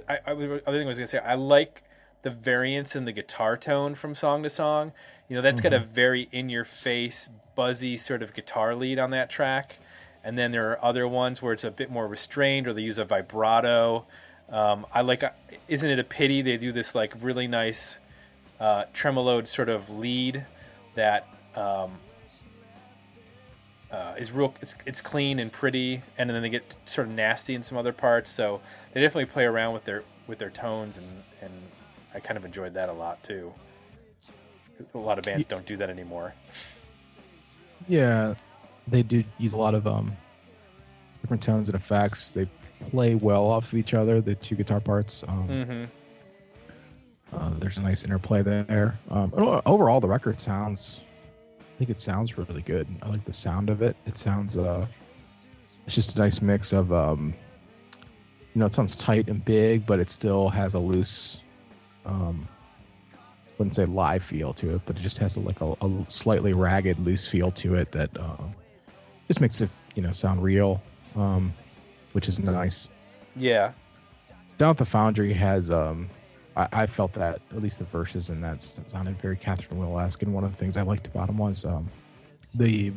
I, 0.10 0.20
I, 0.28 0.32
other 0.32 0.60
thing 0.60 0.84
I 0.84 0.86
was 0.86 0.98
gonna 0.98 1.08
say, 1.08 1.20
I 1.20 1.36
like 1.36 1.84
the 2.24 2.30
variance 2.30 2.96
in 2.98 3.06
the 3.06 3.14
guitar 3.14 3.56
tone 3.56 3.96
from 3.96 4.14
song 4.14 4.44
to 4.44 4.50
song. 4.50 4.92
You 5.28 5.36
know, 5.36 5.42
that's 5.42 5.62
got 5.62 5.74
a 5.74 5.80
very 5.80 6.30
in 6.32 6.50
your 6.50 6.64
face, 6.64 7.30
buzzy 7.56 7.98
sort 7.98 8.22
of 8.22 8.34
guitar 8.34 8.76
lead 8.76 8.98
on 8.98 9.10
that 9.12 9.30
track. 9.30 9.80
And 10.24 10.38
then 10.38 10.52
there 10.52 10.72
are 10.72 10.84
other 10.84 11.08
ones 11.08 11.42
where 11.42 11.54
it's 11.54 11.64
a 11.64 11.72
bit 11.72 11.92
more 11.92 12.08
restrained 12.08 12.68
or 12.68 12.74
they 12.74 12.82
use 12.82 12.98
a 12.98 13.06
vibrato. 13.06 14.06
Um, 14.50 14.86
I 14.94 15.02
like, 15.02 15.24
isn't 15.68 15.90
it 15.90 16.00
a 16.00 16.04
pity 16.04 16.42
they 16.42 16.58
do 16.58 16.72
this 16.72 16.96
like 16.96 17.14
really 17.22 17.48
nice 17.48 18.00
uh, 18.60 18.86
tremoloed 18.94 19.48
sort 19.48 19.70
of 19.70 19.90
lead 19.90 20.46
that 20.96 21.28
um, 21.56 22.00
uh, 23.92 24.16
is 24.18 24.32
real. 24.32 24.54
It's 24.62 24.76
it's 24.86 25.02
clean 25.02 25.40
and 25.40 25.52
pretty, 25.52 26.04
and 26.18 26.30
then 26.30 26.42
they 26.42 26.50
get 26.50 26.76
sort 26.86 27.08
of 27.08 27.14
nasty 27.14 27.56
in 27.56 27.64
some 27.64 27.78
other 27.78 27.94
parts. 27.94 28.30
So 28.30 28.62
they 28.94 29.02
definitely 29.02 29.32
play 29.32 29.46
around 29.46 29.74
with 29.74 29.86
their 29.86 30.04
with 30.28 30.40
their 30.40 30.50
tones, 30.50 30.98
and 30.98 31.24
and 31.42 31.54
I 32.14 32.20
kind 32.20 32.38
of 32.38 32.46
enjoyed 32.46 32.74
that 32.74 32.90
a 32.90 32.94
lot 32.94 33.24
too. 33.24 33.54
A 34.94 34.98
lot 34.98 35.18
of 35.18 35.24
bands 35.24 35.46
don't 35.46 35.66
do 35.66 35.78
that 35.78 35.90
anymore. 35.90 36.34
Yeah, 37.88 38.36
they 38.88 39.04
do 39.04 39.24
use 39.38 39.54
a 39.54 39.58
lot 39.58 39.74
of 39.74 39.88
um 39.88 40.16
different 41.22 41.42
tones 41.42 41.70
and 41.70 41.76
effects. 41.76 42.32
They 42.32 42.48
play 42.92 43.16
well 43.16 43.46
off 43.46 43.72
of 43.74 43.80
each 43.80 43.94
other. 43.94 44.22
The 44.22 44.36
two 44.36 44.56
guitar 44.56 44.80
parts. 44.80 45.24
Um, 45.28 45.48
hmm 45.48 45.86
uh, 47.34 47.52
there's 47.60 47.78
a 47.78 47.82
nice 47.82 48.04
interplay 48.04 48.42
there. 48.42 48.98
Um, 49.12 49.32
overall, 49.66 50.00
the 50.00 50.08
record 50.08 50.40
sounds. 50.40 51.02
I 51.60 51.78
think 51.78 51.90
it 51.90 52.00
sounds 52.00 52.38
really 52.38 52.62
good. 52.62 52.88
I 53.02 53.10
like 53.10 53.26
the 53.26 53.34
sound 53.34 53.70
of 53.70 53.82
it. 53.82 53.96
It 54.06 54.18
sounds. 54.18 54.58
Uh, 54.58 54.88
it's 55.86 55.94
just 55.96 56.16
a 56.16 56.20
nice 56.20 56.42
mix 56.42 56.74
of. 56.74 56.92
Um, 56.94 57.34
you 58.54 58.60
know, 58.60 58.66
it 58.66 58.74
sounds 58.74 58.96
tight 58.96 59.28
and 59.28 59.44
big, 59.44 59.86
but 59.86 60.00
it 60.00 60.10
still 60.10 60.50
has 60.50 60.74
a 60.74 60.80
loose. 60.80 61.42
Um, 62.06 62.48
wouldn't 63.58 63.76
say 63.76 63.86
live 63.86 64.24
feel 64.24 64.54
to 64.54 64.76
it, 64.76 64.82
but 64.86 64.98
it 64.98 65.02
just 65.02 65.18
has 65.18 65.36
a, 65.36 65.40
like 65.40 65.62
a, 65.62 65.74
a 65.82 66.06
slightly 66.10 66.54
ragged, 66.54 67.00
loose 67.00 67.26
feel 67.26 67.52
to 67.52 67.76
it 67.76 67.92
that 67.92 68.10
uh, 68.18 68.44
just 69.28 69.42
makes 69.42 69.62
it 69.62 69.70
you 69.96 70.02
know 70.02 70.12
sound 70.12 70.44
real, 70.44 70.82
um, 71.16 71.54
which 72.14 72.28
is 72.28 72.40
nice. 72.40 72.90
Yeah, 73.36 73.74
Down 74.58 74.72
at 74.72 74.78
the 74.78 74.86
Foundry 74.86 75.34
has 75.34 75.70
um 75.70 76.10
I, 76.56 76.68
I 76.72 76.86
felt 76.88 77.14
that 77.14 77.42
at 77.52 77.62
least 77.62 77.80
the 77.80 77.86
verses 77.86 78.30
in 78.30 78.42
that 78.42 78.62
sounded 78.62 79.18
very 79.22 79.38
Catherine 79.38 79.80
Wheel-esque 79.80 80.22
and 80.24 80.34
one 80.34 80.44
of 80.44 80.52
the 80.52 80.58
things 80.58 80.78
I 80.78 80.82
liked 80.82 81.08
about 81.08 81.30
him 81.30 81.38
was 81.38 81.66
um 81.66 81.90
the 82.56 82.92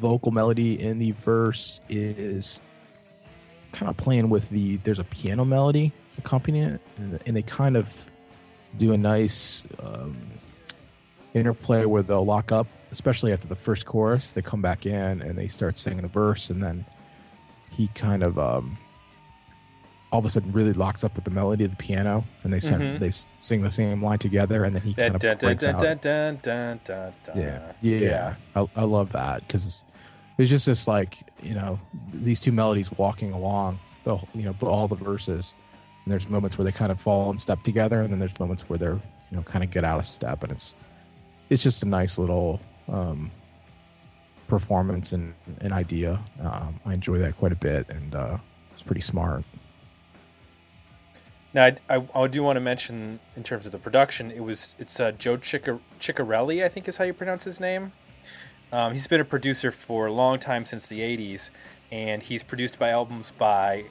vocal 0.00 0.32
melody 0.32 0.80
in 0.80 0.98
the 0.98 1.12
verse 1.12 1.80
is 1.88 2.60
kind 3.72 3.88
of 3.88 3.96
playing 3.96 4.28
with 4.28 4.48
the 4.50 4.76
there's 4.78 4.98
a 4.98 5.04
piano 5.04 5.44
melody 5.44 5.92
accompanying 6.18 6.64
it 6.64 6.80
and, 6.98 7.18
and 7.24 7.36
they 7.36 7.42
kind 7.42 7.76
of 7.76 8.06
do 8.78 8.92
a 8.92 8.98
nice 8.98 9.64
um, 9.82 10.16
interplay 11.34 11.84
where 11.84 12.02
they'll 12.02 12.24
lock 12.24 12.52
up 12.52 12.66
especially 12.90 13.32
after 13.32 13.48
the 13.48 13.56
first 13.56 13.86
chorus. 13.86 14.32
They 14.32 14.42
come 14.42 14.60
back 14.60 14.84
in 14.84 15.22
and 15.22 15.36
they 15.36 15.48
start 15.48 15.78
singing 15.78 16.04
a 16.04 16.08
verse 16.08 16.50
and 16.50 16.62
then 16.62 16.84
he 17.70 17.88
kind 17.94 18.22
of 18.22 18.38
um, 18.38 18.76
all 20.12 20.18
of 20.18 20.26
a 20.26 20.30
sudden 20.30 20.52
really 20.52 20.74
locks 20.74 21.04
up 21.04 21.14
with 21.14 21.24
the 21.24 21.30
melody 21.30 21.64
of 21.64 21.70
the 21.70 21.76
piano 21.78 22.22
and 22.44 22.52
they 22.52 22.60
sing, 22.60 22.78
Mhm. 22.80 22.98
they 22.98 23.10
sing 23.38 23.62
the 23.62 23.70
same 23.70 24.04
line 24.04 24.18
together 24.18 24.64
and 24.64 24.76
then 24.76 24.82
he 24.82 24.92
kind 24.92 25.14
of 25.14 25.20
breaks 25.46 25.62
out. 25.76 25.80
dun. 27.24 27.34
yeah, 27.34 27.72
yeah, 28.02 28.34
I, 28.54 28.66
I 28.76 28.84
love 28.84 29.10
that 29.12 29.40
because 29.46 29.64
it's, 29.64 29.84
it's 30.36 30.50
just 30.50 30.66
this 30.66 30.86
like 30.86 31.22
you 31.42 31.54
know 31.54 31.80
these 32.12 32.40
two 32.40 32.52
melodies 32.52 32.92
walking 32.92 33.32
along 33.32 33.78
the 34.04 34.18
you 34.34 34.42
know 34.42 34.54
all 34.68 34.86
the 34.86 34.96
verses 34.96 35.54
and 36.04 36.12
there's 36.12 36.28
moments 36.28 36.58
where 36.58 36.64
they 36.64 36.72
kind 36.72 36.90
of 36.90 37.00
fall 37.00 37.30
in 37.30 37.38
step 37.38 37.62
together 37.62 38.02
and 38.02 38.12
then 38.12 38.18
there's 38.18 38.38
moments 38.38 38.68
where 38.68 38.78
they're 38.78 39.00
you 39.30 39.36
know 39.36 39.42
kind 39.42 39.64
of 39.64 39.70
get 39.70 39.84
out 39.84 39.98
of 39.98 40.06
step 40.06 40.42
and 40.42 40.52
it's 40.52 40.74
it's 41.50 41.62
just 41.62 41.82
a 41.82 41.86
nice 41.86 42.18
little 42.18 42.60
um 42.88 43.30
performance 44.48 45.12
and 45.12 45.34
an 45.60 45.72
idea 45.72 46.20
um, 46.40 46.78
i 46.84 46.92
enjoy 46.92 47.18
that 47.18 47.36
quite 47.38 47.52
a 47.52 47.56
bit 47.56 47.88
and 47.88 48.14
uh 48.14 48.36
it's 48.74 48.82
pretty 48.82 49.00
smart 49.00 49.44
Now, 51.54 51.66
I, 51.66 51.76
I, 51.88 52.08
I 52.14 52.26
do 52.28 52.42
want 52.42 52.56
to 52.56 52.60
mention 52.60 53.20
in 53.36 53.42
terms 53.42 53.66
of 53.66 53.72
the 53.72 53.78
production, 53.78 54.30
it 54.30 54.40
was 54.40 54.74
it's 54.78 54.98
uh, 54.98 55.12
Joe 55.12 55.38
Cicca, 55.38 55.78
Chiccarelli, 56.00 56.64
I 56.64 56.68
think 56.68 56.88
is 56.88 56.96
how 56.96 57.04
you 57.04 57.12
pronounce 57.12 57.44
his 57.44 57.60
name. 57.60 57.92
Um, 58.72 58.94
he's 58.94 59.06
been 59.06 59.20
a 59.20 59.24
producer 59.24 59.70
for 59.70 60.06
a 60.06 60.12
long 60.12 60.38
time 60.38 60.64
since 60.64 60.86
the 60.86 61.00
'80s, 61.00 61.50
and 61.90 62.22
he's 62.22 62.42
produced 62.42 62.78
by 62.78 62.88
albums 62.88 63.32
by 63.36 63.84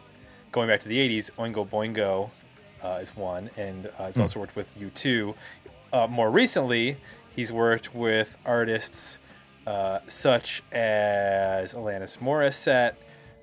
going 0.51 0.67
back 0.67 0.79
to 0.81 0.87
the 0.87 0.97
'80s. 0.97 1.31
Oingo 1.31 1.67
Boingo 1.67 2.29
uh, 2.83 2.99
is 3.01 3.15
one, 3.15 3.49
and 3.57 3.87
uh, 3.97 4.07
he's 4.07 4.19
also 4.19 4.39
worked 4.39 4.55
with 4.55 4.67
U2. 4.77 5.35
Uh, 5.93 6.07
more 6.07 6.31
recently, 6.31 6.97
he's 7.35 7.51
worked 7.51 7.93
with 7.93 8.37
artists 8.45 9.17
uh, 9.67 9.99
such 10.07 10.63
as 10.71 11.73
Alanis 11.73 12.17
Morissette, 12.17 12.93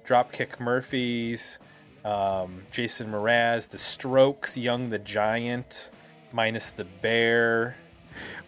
Dropkick 0.06 0.58
Murphys, 0.58 1.58
um, 2.04 2.62
Jason 2.70 3.10
Mraz, 3.10 3.68
The 3.68 3.78
Strokes, 3.78 4.56
Young 4.56 4.90
the 4.90 4.98
Giant, 4.98 5.90
minus 6.32 6.70
the 6.70 6.84
Bear, 6.84 7.76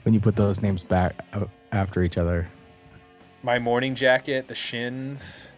when 0.03 0.15
you 0.15 0.21
put 0.21 0.37
those 0.37 0.61
names 0.61 0.83
back 0.83 1.25
uh, 1.33 1.45
after 1.73 2.03
each 2.03 2.19
other 2.19 2.49
My 3.43 3.59
Morning 3.59 3.95
Jacket, 3.95 4.49
The 4.49 4.55
Shins, 4.55 5.53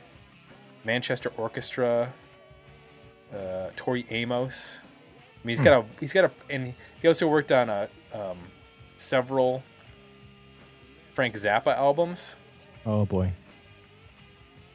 Manchester 0.84 1.32
Orchestra, 1.36 2.12
uh, 3.34 3.70
Tori 3.76 4.06
Amos. 4.10 4.80
I 4.82 5.46
mean, 5.46 5.56
he's 5.56 5.64
got 5.64 5.80
a 5.80 5.84
he's 6.00 6.12
got 6.12 6.24
a 6.24 6.30
and 6.50 6.74
he 7.00 7.08
also 7.08 7.26
worked 7.26 7.52
on 7.52 7.68
a 7.68 7.88
um, 8.12 8.38
several 8.96 9.62
Frank 11.14 11.34
Zappa 11.34 11.76
albums, 11.76 12.36
oh 12.86 13.04
boy 13.04 13.32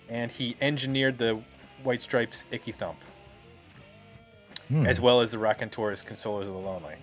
and 0.09 0.31
he 0.31 0.55
engineered 0.61 1.17
the 1.17 1.41
White 1.83 2.01
Stripes' 2.01 2.45
Icky 2.51 2.71
Thump. 2.71 2.97
Hmm. 4.69 4.85
as 4.85 4.99
well 4.99 5.21
as 5.21 5.31
the 5.31 5.37
Raconteurs 5.37 6.03
Consolers 6.03 6.41
of 6.41 6.47
the 6.47 6.57
Lonely, 6.57 6.95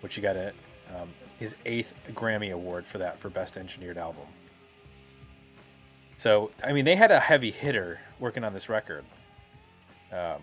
which 0.00 0.14
he 0.14 0.20
got 0.20 0.36
a, 0.36 0.52
um, 0.94 1.08
his 1.40 1.56
eighth 1.66 1.92
Grammy 2.12 2.52
Award 2.52 2.86
for 2.86 2.98
that 2.98 3.18
for 3.18 3.28
Best 3.28 3.56
Engineered 3.56 3.98
Album. 3.98 4.26
So, 6.18 6.52
I 6.62 6.72
mean, 6.72 6.84
they 6.84 6.94
had 6.94 7.10
a 7.10 7.18
heavy 7.18 7.50
hitter 7.50 7.98
working 8.20 8.44
on 8.44 8.54
this 8.54 8.68
record. 8.68 9.04
Um, 10.12 10.42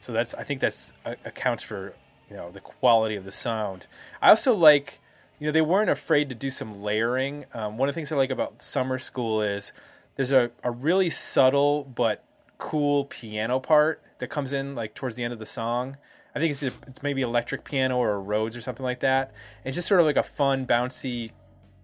so 0.00 0.12
that's 0.12 0.34
I 0.34 0.44
think 0.44 0.60
that's 0.60 0.92
uh, 1.04 1.14
accounts 1.24 1.62
for 1.62 1.94
you 2.30 2.36
know 2.36 2.50
the 2.50 2.60
quality 2.60 3.16
of 3.16 3.24
the 3.24 3.32
sound. 3.32 3.86
I 4.20 4.30
also 4.30 4.54
like 4.54 5.00
you 5.38 5.46
know 5.46 5.52
they 5.52 5.62
weren't 5.62 5.90
afraid 5.90 6.28
to 6.28 6.34
do 6.34 6.50
some 6.50 6.82
layering. 6.82 7.46
Um, 7.54 7.78
one 7.78 7.88
of 7.88 7.94
the 7.94 7.98
things 7.98 8.12
I 8.12 8.16
like 8.16 8.30
about 8.30 8.62
Summer 8.62 8.98
School 8.98 9.42
is 9.42 9.72
there's 10.16 10.32
a, 10.32 10.50
a 10.62 10.70
really 10.70 11.10
subtle 11.10 11.84
but 11.84 12.24
cool 12.58 13.04
piano 13.04 13.60
part 13.60 14.02
that 14.18 14.28
comes 14.28 14.52
in 14.52 14.74
like 14.74 14.94
towards 14.94 15.16
the 15.16 15.24
end 15.24 15.32
of 15.32 15.38
the 15.38 15.46
song. 15.46 15.96
I 16.34 16.40
think 16.40 16.50
it's 16.52 16.62
it's 16.62 17.02
maybe 17.02 17.22
electric 17.22 17.64
piano 17.64 17.96
or 17.96 18.12
a 18.12 18.18
Rhodes 18.18 18.56
or 18.56 18.60
something 18.60 18.84
like 18.84 19.00
that. 19.00 19.32
And 19.64 19.70
it's 19.70 19.76
just 19.76 19.88
sort 19.88 20.00
of 20.00 20.06
like 20.06 20.16
a 20.16 20.22
fun 20.22 20.66
bouncy 20.66 21.32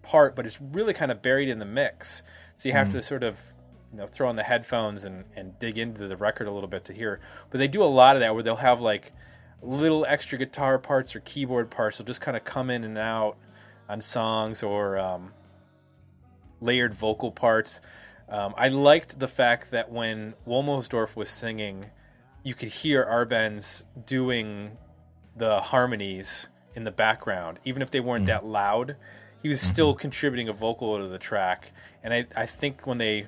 part, 0.01 0.35
but 0.35 0.45
it's 0.45 0.61
really 0.61 0.93
kind 0.93 1.11
of 1.11 1.21
buried 1.21 1.49
in 1.49 1.59
the 1.59 1.65
mix. 1.65 2.23
So 2.57 2.69
you 2.69 2.73
have 2.73 2.91
to 2.91 3.01
sort 3.01 3.23
of 3.23 3.39
you 3.95 4.01
know 4.01 4.07
throw 4.07 4.27
on 4.27 4.35
the 4.35 4.43
headphones 4.43 5.05
and, 5.05 5.23
and 5.37 5.57
dig 5.57 5.77
into 5.77 6.05
the 6.09 6.17
record 6.17 6.47
a 6.47 6.51
little 6.51 6.67
bit 6.67 6.83
to 6.83 6.93
hear. 6.93 7.21
But 7.49 7.59
they 7.59 7.69
do 7.69 7.81
a 7.81 7.85
lot 7.85 8.17
of 8.17 8.19
that 8.19 8.33
where 8.33 8.43
they'll 8.43 8.57
have 8.57 8.81
like 8.81 9.13
little 9.61 10.05
extra 10.05 10.37
guitar 10.37 10.77
parts 10.77 11.15
or 11.15 11.21
keyboard 11.21 11.71
parts 11.71 11.97
will 11.97 12.05
just 12.05 12.19
kind 12.19 12.35
of 12.35 12.43
come 12.43 12.69
in 12.69 12.83
and 12.83 12.97
out 12.97 13.37
on 13.87 14.01
songs 14.01 14.61
or 14.61 14.97
um, 14.97 15.31
layered 16.59 16.93
vocal 16.93 17.31
parts. 17.31 17.79
Um, 18.27 18.53
I 18.57 18.67
liked 18.67 19.19
the 19.19 19.29
fact 19.29 19.71
that 19.71 19.89
when 19.89 20.33
Womelsdorf 20.45 21.15
was 21.15 21.29
singing, 21.29 21.85
you 22.43 22.53
could 22.53 22.69
hear 22.69 23.05
Arbenz 23.05 23.85
doing 24.05 24.77
the 25.37 25.61
harmonies 25.61 26.49
in 26.75 26.83
the 26.83 26.91
background, 26.91 27.61
even 27.63 27.81
if 27.81 27.91
they 27.91 28.01
weren't 28.01 28.25
that 28.25 28.45
loud. 28.45 28.97
He 29.41 29.47
was 29.47 29.61
still 29.61 29.93
contributing 29.93 30.49
a 30.49 30.53
vocal 30.53 30.97
to 30.97 31.07
the 31.07 31.19
track, 31.19 31.71
and 32.03 32.13
I 32.13 32.25
I 32.35 32.45
think 32.45 32.85
when 32.85 32.97
they 32.97 33.27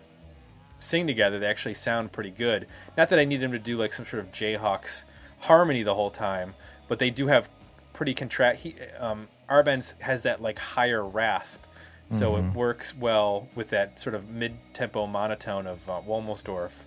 sing 0.80 1.08
together, 1.08 1.40
they 1.40 1.48
actually 1.48 1.74
sound 1.74 2.12
pretty 2.12 2.32
good. 2.32 2.68
Not 2.98 3.10
that 3.10 3.20
I 3.20 3.26
need 3.26 3.42
them 3.42 3.52
to 3.52 3.60
do 3.60 3.78
like 3.78 3.94
some 3.94 4.06
sort 4.06 4.24
of 4.24 4.32
Jayhawks 4.32 5.04
harmony 5.40 5.84
the 5.84 5.96
whole 5.96 6.12
time, 6.12 6.56
but 6.88 7.00
they 7.00 7.10
do 7.10 7.28
have 7.28 7.50
pretty 7.94 8.14
contract. 8.14 8.60
He 8.60 8.76
um, 9.00 9.28
Arbenz 9.50 10.00
has 10.02 10.22
that 10.24 10.42
like 10.42 10.60
higher 10.60 11.04
rasp, 11.04 11.64
so 12.10 12.38
it 12.38 12.54
works 12.54 12.96
well 12.96 13.50
with 13.54 13.70
that 13.72 14.00
sort 14.00 14.16
of 14.16 14.30
mid-tempo 14.30 15.08
monotone 15.08 15.68
of 15.68 15.88
uh. 15.90 16.86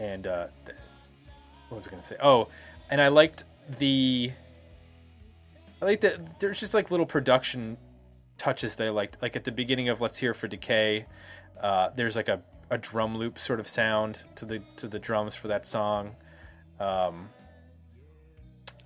And 0.00 0.26
uh, 0.26 0.48
th- 0.66 0.76
what 1.68 1.78
was 1.78 1.86
I 1.86 1.90
going 1.90 2.02
to 2.02 2.08
say? 2.08 2.16
Oh, 2.20 2.48
and 2.90 3.00
I 3.00 3.08
liked 3.08 3.44
the. 3.78 4.32
I 5.80 5.84
like 5.84 6.00
that 6.00 6.40
there's 6.40 6.58
just 6.58 6.74
like 6.74 6.90
little 6.90 7.06
production 7.06 7.76
touches 8.36 8.76
that 8.76 8.86
I 8.86 8.90
liked. 8.90 9.18
Like 9.22 9.36
at 9.36 9.44
the 9.44 9.52
beginning 9.52 9.88
of 9.88 10.00
Let's 10.00 10.18
Hear 10.18 10.34
for 10.34 10.48
Decay, 10.48 11.06
uh, 11.60 11.90
there's 11.94 12.16
like 12.16 12.28
a, 12.28 12.42
a 12.72 12.78
drum 12.78 13.18
loop 13.18 13.38
sort 13.38 13.60
of 13.60 13.68
sound 13.68 14.24
to 14.34 14.46
the 14.46 14.62
to 14.76 14.88
the 14.88 14.98
drums 14.98 15.34
for 15.34 15.46
that 15.48 15.66
song. 15.66 16.16
Um, 16.80 17.28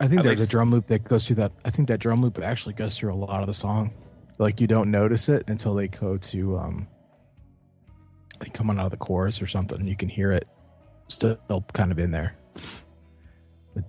I 0.01 0.09
think 0.09 0.25
there's 0.25 0.43
a 0.43 0.49
drum 0.49 0.73
loop 0.73 0.89
that 0.89 1.05
goes 1.05 1.25
through 1.25 1.37
that. 1.37 1.53
I 1.65 1.71
think 1.71 1.87
that 1.89 2.01
drum 2.01 2.21
loop 2.21 2.39
actually 2.41 2.75
goes 2.75 2.99
through 2.99 3.15
a 3.15 3.17
lot 3.17 3.41
of 3.41 3.47
the 3.47 3.55
song. 3.55 3.93
Like 4.39 4.61
you 4.61 4.67
don't 4.67 4.91
notice 4.91 5.29
it 5.29 5.45
until 5.47 5.75
they 5.75 5.87
go 5.87 6.17
to 6.17 6.59
um, 6.59 6.89
like 8.41 8.53
coming 8.53 8.77
out 8.79 8.87
of 8.87 8.91
the 8.91 8.97
chorus 8.97 9.41
or 9.41 9.47
something. 9.47 9.87
You 9.87 9.97
can 9.97 10.09
hear 10.09 10.33
it 10.33 10.49
still 11.07 11.39
kind 11.73 11.93
of 11.93 12.01
in 12.01 12.11
there. 12.11 12.37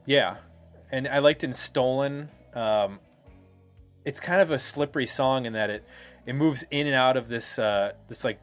Yeah, 0.05 0.38
and 0.91 1.07
I 1.07 1.19
liked 1.19 1.43
in 1.43 1.53
Stolen. 1.53 2.29
Um, 2.53 2.99
it's 4.05 4.19
kind 4.19 4.41
of 4.41 4.51
a 4.51 4.60
slippery 4.60 5.07
song 5.07 5.47
in 5.47 5.53
that 5.53 5.71
it 5.71 5.83
it 6.27 6.33
moves 6.33 6.63
in 6.69 6.86
and 6.86 6.95
out 6.95 7.17
of 7.17 7.29
this 7.29 7.57
uh, 7.57 7.93
this 8.07 8.23
like 8.23 8.39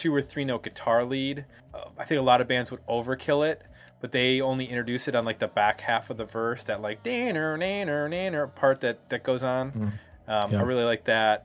two 0.00 0.14
or 0.14 0.22
three 0.22 0.46
note 0.46 0.62
guitar 0.62 1.04
lead. 1.04 1.44
Uh, 1.74 1.84
I 1.98 2.04
think 2.06 2.18
a 2.18 2.24
lot 2.24 2.40
of 2.40 2.48
bands 2.48 2.70
would 2.70 2.80
overkill 2.86 3.46
it, 3.46 3.60
but 4.00 4.12
they 4.12 4.40
only 4.40 4.64
introduce 4.64 5.08
it 5.08 5.14
on 5.14 5.26
like 5.26 5.40
the 5.40 5.46
back 5.46 5.82
half 5.82 6.08
of 6.08 6.16
the 6.16 6.24
verse, 6.24 6.64
that 6.64 6.80
like 6.80 7.02
danner 7.02 7.58
nanner 7.58 8.08
nanner 8.08 8.54
part 8.54 8.80
that 8.80 9.10
that 9.10 9.22
goes 9.22 9.44
on. 9.44 9.92
Um, 10.26 10.54
I 10.54 10.62
really 10.62 10.84
like 10.84 11.04
that 11.04 11.44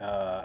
uh, 0.00 0.44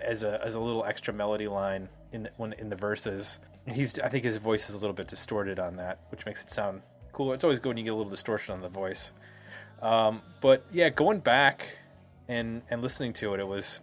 as 0.00 0.22
a 0.22 0.40
as 0.44 0.54
a 0.54 0.60
little 0.60 0.84
extra 0.84 1.12
melody 1.12 1.48
line 1.48 1.88
in 2.12 2.22
the, 2.24 2.30
when 2.36 2.52
in 2.52 2.68
the 2.68 2.76
verses. 2.76 3.40
And 3.66 3.74
He's 3.74 3.98
I 3.98 4.08
think 4.08 4.22
his 4.22 4.36
voice 4.36 4.68
is 4.68 4.76
a 4.76 4.78
little 4.78 4.94
bit 4.94 5.08
distorted 5.08 5.58
on 5.58 5.74
that, 5.76 5.98
which 6.10 6.24
makes 6.24 6.40
it 6.40 6.50
sound 6.50 6.82
cooler. 7.12 7.34
It's 7.34 7.42
always 7.42 7.58
good 7.58 7.70
when 7.70 7.78
you 7.78 7.84
get 7.84 7.90
a 7.90 7.96
little 7.96 8.10
distortion 8.10 8.54
on 8.54 8.60
the 8.60 8.68
voice. 8.68 9.10
Um, 9.80 10.22
but 10.40 10.64
yeah, 10.70 10.88
going 10.88 11.18
back 11.18 11.78
and 12.28 12.62
and 12.70 12.80
listening 12.80 13.12
to 13.14 13.34
it, 13.34 13.40
it 13.40 13.48
was 13.48 13.80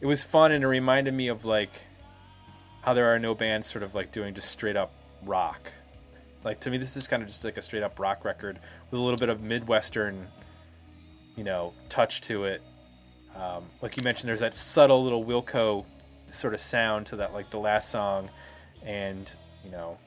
it 0.00 0.06
was 0.06 0.24
fun 0.24 0.50
and 0.50 0.64
it 0.64 0.66
reminded 0.66 1.14
me 1.14 1.28
of 1.28 1.44
like 1.44 1.82
how 2.82 2.94
there 2.94 3.14
are 3.14 3.18
no 3.18 3.34
bands 3.34 3.66
sort 3.66 3.82
of 3.82 3.94
like 3.94 4.12
doing 4.12 4.34
just 4.34 4.50
straight 4.50 4.76
up 4.76 4.92
rock. 5.24 5.72
Like 6.44 6.60
to 6.60 6.70
me, 6.70 6.78
this 6.78 6.96
is 6.96 7.06
kind 7.06 7.22
of 7.22 7.28
just 7.28 7.44
like 7.44 7.56
a 7.56 7.62
straight 7.62 7.82
up 7.82 7.98
rock 7.98 8.24
record 8.24 8.58
with 8.90 9.00
a 9.00 9.02
little 9.02 9.18
bit 9.18 9.28
of 9.28 9.42
midwestern, 9.42 10.28
you 11.36 11.44
know, 11.44 11.72
touch 11.88 12.20
to 12.22 12.44
it. 12.44 12.62
Um, 13.36 13.64
like 13.82 13.96
you 13.96 14.02
mentioned, 14.04 14.28
there's 14.28 14.40
that 14.40 14.54
subtle 14.54 15.02
little 15.02 15.24
Wilco 15.24 15.84
sort 16.30 16.54
of 16.54 16.60
sound 16.60 17.06
to 17.06 17.16
that, 17.16 17.32
like 17.32 17.50
the 17.50 17.58
last 17.58 17.90
song, 17.90 18.30
and 18.84 19.32
you 19.64 19.70
know, 19.70 19.98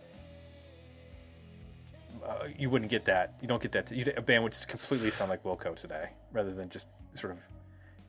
uh, 2.26 2.48
you 2.58 2.70
wouldn't 2.70 2.92
get 2.92 3.06
that. 3.06 3.36
You 3.42 3.48
don't 3.48 3.62
get 3.62 3.72
that. 3.74 3.92
You, 3.92 4.12
a 4.18 4.22
band 4.22 4.44
would 4.44 4.54
just 4.54 4.68
completely 4.68 5.12
sound 5.12 5.30
like 5.30 5.44
Wilco 5.44 5.76
today, 5.76 6.10
rather 6.32 6.54
than 6.54 6.70
just 6.70 6.88
sort 7.14 7.32
of 7.32 7.40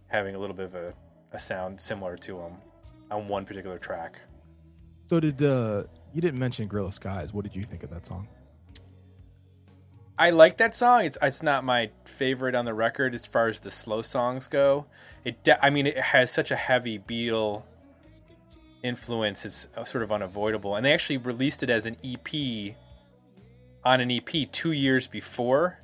having 0.09 0.35
a 0.35 0.39
little 0.39 0.57
bit 0.57 0.67
of 0.67 0.75
a, 0.75 0.95
a 1.33 1.39
sound 1.39 1.81
similar 1.81 2.17
to 2.17 2.37
them 2.37 2.53
on 3.11 3.29
one 3.29 3.45
particular 3.45 3.79
track. 3.79 4.19
So 5.07 5.21
did 5.21 5.43
uh, 5.43 5.85
you 6.13 6.21
didn't 6.21 6.39
mention 6.39 6.69
Guerrilla 6.69 6.93
Skies? 6.93 7.33
What 7.33 7.45
did 7.45 7.55
you 7.55 7.65
think 7.65 7.83
of 7.83 7.91
that 7.91 8.07
song? 8.07 8.29
I 10.19 10.31
like 10.31 10.59
that 10.59 10.75
song. 10.75 11.05
It's 11.05 11.19
it's 11.21 11.43
not 11.43 11.65
my 11.65 11.91
favorite 12.05 12.55
on 12.55 12.65
the 12.65 12.75
record 12.75 13.15
as 13.15 13.27
far 13.27 13.49
as 13.49 13.61
the 13.61 13.71
slow 13.71 14.03
songs 14.03 14.47
go. 14.47 14.87
It 15.25 15.43
de- 15.43 15.65
I 15.65 15.71
mean 15.71 15.87
it 15.87 15.99
has 15.99 16.31
such 16.31 16.51
a 16.51 16.57
heavy 16.57 16.99
Beatle 16.99 17.65
influence. 18.83 19.45
It's 19.45 19.69
uh, 19.77 19.85
sort 19.85 20.05
of 20.05 20.13
unavoidable. 20.13 20.77
And 20.77 20.85
they 20.85 20.93
actually 20.93 21.17
released 21.17 21.63
it 21.63 21.71
as 21.71 21.87
an 21.87 21.97
EP 22.05 22.75
on 23.85 24.01
an 24.01 24.11
EP 24.11 24.51
2 24.51 24.73
years 24.73 25.07
before 25.07 25.79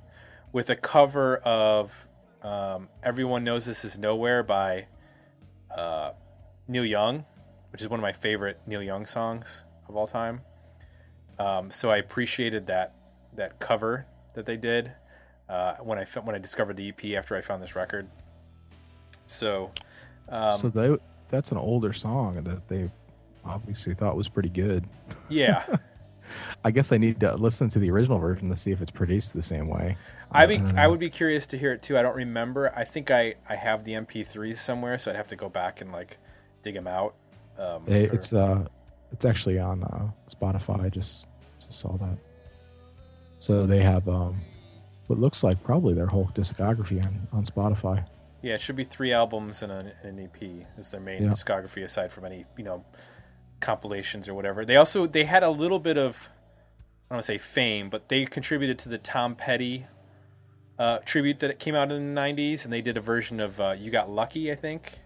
with 0.52 0.70
a 0.70 0.76
cover 0.76 1.36
of 1.38 2.08
um, 2.42 2.88
Everyone 3.02 3.44
Knows 3.44 3.66
This 3.66 3.84
Is 3.84 3.98
Nowhere 3.98 4.42
by 4.42 4.86
uh, 5.76 6.12
Neil 6.66 6.84
Young, 6.84 7.24
which 7.70 7.82
is 7.82 7.88
one 7.88 8.00
of 8.00 8.02
my 8.02 8.12
favorite 8.12 8.60
Neil 8.66 8.82
Young 8.82 9.06
songs 9.06 9.64
of 9.88 9.96
all 9.96 10.06
time. 10.06 10.42
Um, 11.38 11.70
so 11.70 11.90
I 11.90 11.98
appreciated 11.98 12.66
that 12.66 12.94
that 13.34 13.60
cover 13.60 14.06
that 14.34 14.46
they 14.46 14.56
did 14.56 14.92
uh, 15.48 15.74
when 15.76 15.98
I 15.98 16.04
when 16.20 16.34
I 16.34 16.38
discovered 16.38 16.76
the 16.76 16.88
EP 16.88 17.16
after 17.16 17.36
I 17.36 17.40
found 17.40 17.62
this 17.62 17.76
record. 17.76 18.08
So, 19.26 19.72
um, 20.28 20.60
so 20.60 20.68
they 20.68 20.96
that's 21.28 21.52
an 21.52 21.58
older 21.58 21.92
song 21.92 22.42
that 22.44 22.68
they 22.68 22.90
obviously 23.44 23.94
thought 23.94 24.16
was 24.16 24.28
pretty 24.28 24.48
good. 24.48 24.84
yeah, 25.28 25.64
I 26.64 26.70
guess 26.70 26.92
I 26.92 26.98
need 26.98 27.20
to 27.20 27.34
listen 27.36 27.68
to 27.70 27.78
the 27.78 27.90
original 27.90 28.18
version 28.18 28.48
to 28.48 28.56
see 28.56 28.72
if 28.72 28.82
it's 28.82 28.90
produced 28.90 29.34
the 29.34 29.42
same 29.42 29.68
way. 29.68 29.96
I 30.30 30.46
be 30.46 30.58
don't 30.58 30.76
I 30.76 30.86
would 30.86 31.00
be 31.00 31.10
curious 31.10 31.46
to 31.48 31.58
hear 31.58 31.72
it 31.72 31.82
too. 31.82 31.96
I 31.98 32.02
don't 32.02 32.16
remember. 32.16 32.72
I 32.76 32.84
think 32.84 33.10
I 33.10 33.34
I 33.48 33.56
have 33.56 33.84
the 33.84 33.92
MP3s 33.92 34.58
somewhere, 34.58 34.98
so 34.98 35.10
I'd 35.10 35.16
have 35.16 35.28
to 35.28 35.36
go 35.36 35.48
back 35.48 35.80
and 35.80 35.92
like 35.92 36.18
dig 36.62 36.74
them 36.74 36.86
out. 36.86 37.14
Um, 37.58 37.84
for- 37.84 37.92
it's 37.92 38.32
uh, 38.32 38.66
it's 39.12 39.24
actually 39.24 39.58
on 39.58 39.82
uh, 39.84 40.10
Spotify. 40.28 40.84
I 40.84 40.88
just 40.88 41.26
just 41.58 41.72
saw 41.72 41.96
that. 41.96 42.16
So 43.40 43.66
they 43.66 43.82
have 43.82 44.08
um, 44.08 44.40
what 45.06 45.18
looks 45.18 45.42
like 45.42 45.62
probably 45.62 45.94
their 45.94 46.06
whole 46.06 46.26
discography 46.34 47.04
on 47.04 47.26
on 47.32 47.44
Spotify. 47.44 48.04
yeah, 48.42 48.54
it 48.54 48.60
should 48.60 48.76
be 48.76 48.84
three 48.84 49.12
albums 49.12 49.62
and 49.62 49.72
an, 49.72 49.92
an 50.02 50.18
EP 50.20 50.42
is 50.78 50.90
their 50.90 51.00
main 51.00 51.22
Yeah. 51.22 51.30
discography 51.30 51.82
aside 51.84 52.12
from 52.12 52.24
any 52.24 52.44
you 52.56 52.64
know 52.64 52.84
compilations 53.60 54.28
or 54.28 54.34
whatever. 54.34 54.64
They 54.64 54.76
also 54.76 55.06
they 55.06 55.24
had 55.24 55.42
a 55.42 55.50
little 55.50 55.78
bit 55.80 55.96
of 55.98 56.28
I 57.10 57.14
don't 57.14 57.16
want 57.16 57.22
to 57.26 57.32
say 57.32 57.38
fame, 57.38 57.88
but 57.90 58.08
they 58.08 58.24
contributed 58.26 58.78
to 58.80 58.88
the 58.88 58.98
Tom 58.98 59.34
Petty 59.34 59.86
uh, 60.78 60.98
tribute 61.04 61.40
that 61.40 61.58
came 61.58 61.74
out 61.74 61.90
in 61.90 62.14
the 62.14 62.20
'90s, 62.20 62.64
and 62.64 62.72
they 62.72 62.82
did 62.82 62.96
a 62.96 63.00
version 63.00 63.40
of 63.40 63.58
uh, 63.60 63.74
"You 63.78 63.90
Got 63.90 64.10
Lucky," 64.10 64.52
I 64.52 64.54
think. 64.54 65.00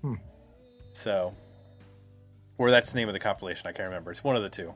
Hmm. 0.00 0.14
So, 0.96 1.34
or 2.56 2.70
that's 2.70 2.90
the 2.90 2.96
name 2.96 3.08
of 3.08 3.12
the 3.12 3.20
compilation. 3.20 3.66
I 3.66 3.72
can't 3.72 3.84
remember. 3.88 4.10
It's 4.10 4.24
one 4.24 4.34
of 4.34 4.42
the 4.42 4.48
two. 4.48 4.72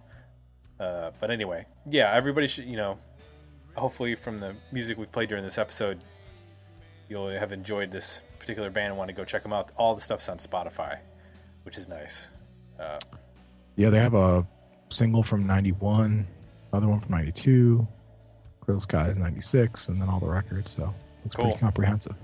Uh, 0.79 1.13
but 1.19 1.31
anyway, 1.31 1.65
yeah, 1.89 2.13
everybody 2.15 2.47
should 2.47 2.67
you 2.67 2.77
know. 2.77 2.99
Hopefully, 3.75 4.15
from 4.15 4.39
the 4.41 4.55
music 4.71 4.99
we've 4.99 5.11
played 5.11 5.31
during 5.31 5.45
this 5.45 5.57
episode, 5.57 5.99
you'll 7.09 7.31
have 7.31 7.53
enjoyed 7.53 7.91
this 7.91 8.21
particular 8.39 8.69
band 8.69 8.89
and 8.89 8.99
want 8.99 9.09
to 9.09 9.15
go 9.15 9.25
check 9.25 9.43
them 9.43 9.53
out. 9.55 9.73
All 9.77 9.95
the 9.95 10.01
stuff's 10.03 10.29
on 10.29 10.37
Spotify, 10.39 10.99
which 11.63 11.79
is 11.79 11.89
nice. 11.89 12.29
Uh, 12.79 12.99
Yeah, 13.77 13.89
they 13.89 13.99
have 13.99 14.15
a 14.15 14.47
single 14.91 15.23
from 15.23 15.47
'91, 15.47 16.27
another 16.73 16.89
one 16.89 17.01
from 17.01 17.13
'92, 17.13 17.87
Guerrilla 18.67 18.81
Skies 18.83 19.17
'96, 19.17 19.89
and 19.89 20.01
then 20.03 20.09
all 20.11 20.21
the 20.21 20.29
records. 20.29 20.71
So 20.71 20.93
it's 21.25 21.35
Cool. 21.35 21.47
pretty 21.47 21.61
comprehensive. 21.61 22.15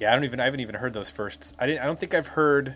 Yeah, 0.00 0.10
I 0.10 0.14
don't 0.14 0.24
even 0.24 0.40
I 0.40 0.44
haven't 0.44 0.60
even 0.60 0.74
heard 0.74 0.92
those 0.92 1.10
first. 1.10 1.54
I 1.58 1.66
didn't. 1.66 1.82
I 1.82 1.86
don't 1.86 1.98
think 1.98 2.14
I've 2.14 2.26
heard 2.28 2.74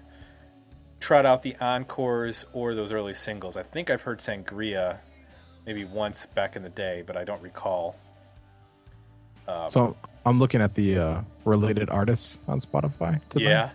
trot 1.00 1.26
out 1.26 1.42
the 1.42 1.56
encores 1.60 2.44
or 2.52 2.74
those 2.74 2.92
early 2.92 3.14
singles. 3.14 3.56
I 3.56 3.62
think 3.62 3.90
I've 3.90 4.02
heard 4.02 4.18
Sangria 4.18 4.98
maybe 5.66 5.84
once 5.84 6.26
back 6.26 6.56
in 6.56 6.62
the 6.62 6.68
day, 6.70 7.02
but 7.06 7.16
I 7.16 7.24
don't 7.24 7.42
recall. 7.42 7.96
Um, 9.46 9.68
So 9.68 9.96
I'm 10.26 10.38
looking 10.38 10.60
at 10.60 10.74
the 10.74 10.98
uh, 10.98 11.20
related 11.44 11.88
artists 11.90 12.38
on 12.48 12.60
Spotify. 12.60 13.20
To 13.30 13.38
them. 13.38 13.48
yeah, 13.48 13.70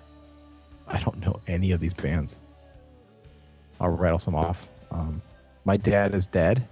I 0.87 0.99
don't 0.99 1.19
know 1.21 1.39
any 1.47 1.71
of 1.71 1.79
these 1.79 1.93
bands. 1.93 2.41
I'll 3.79 3.89
rattle 3.89 4.19
some 4.19 4.35
off. 4.35 4.67
Um, 4.91 5.21
My 5.65 5.77
dad 5.77 6.13
is 6.13 6.27
dead. 6.27 6.63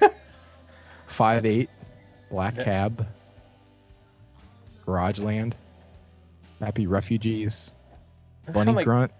Five 1.06 1.44
eight, 1.46 1.70
Black. 2.30 2.54
Cab, 2.56 3.06
Garageland, 4.86 5.54
Happy 6.60 6.86
Refugees, 6.86 7.74
Those 8.46 8.54
Bunny 8.54 8.72
like, 8.72 8.84
Grunt. 8.84 9.12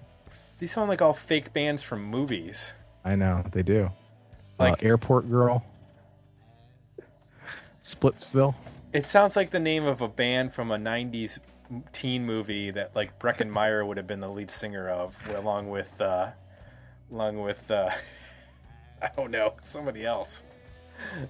these 0.58 0.72
sound 0.72 0.88
like 0.88 1.00
all 1.02 1.14
fake 1.14 1.52
bands 1.52 1.82
from 1.82 2.04
movies. 2.04 2.74
I 3.04 3.16
know 3.16 3.44
they 3.50 3.62
do. 3.62 3.90
Like- 4.58 4.82
uh, 4.82 4.86
Airport 4.86 5.30
Girl, 5.30 5.64
Splitsville. 7.82 8.54
It 8.92 9.06
sounds 9.06 9.36
like 9.36 9.50
the 9.50 9.60
name 9.60 9.86
of 9.86 10.00
a 10.02 10.08
band 10.08 10.52
from 10.52 10.70
a 10.70 10.76
'90s 10.76 11.38
teen 11.92 12.26
movie 12.26 12.70
that 12.72 12.94
like 12.96 13.18
Breckin 13.18 13.48
Meyer 13.48 13.84
would 13.84 13.96
have 13.96 14.06
been 14.06 14.20
the 14.20 14.28
lead 14.28 14.50
singer 14.50 14.88
of, 14.88 15.16
along 15.34 15.70
with, 15.70 16.00
uh, 16.00 16.30
along 17.10 17.40
with, 17.40 17.70
uh, 17.70 17.90
I 19.02 19.08
don't 19.16 19.30
know, 19.30 19.54
somebody 19.62 20.04
else. 20.04 20.42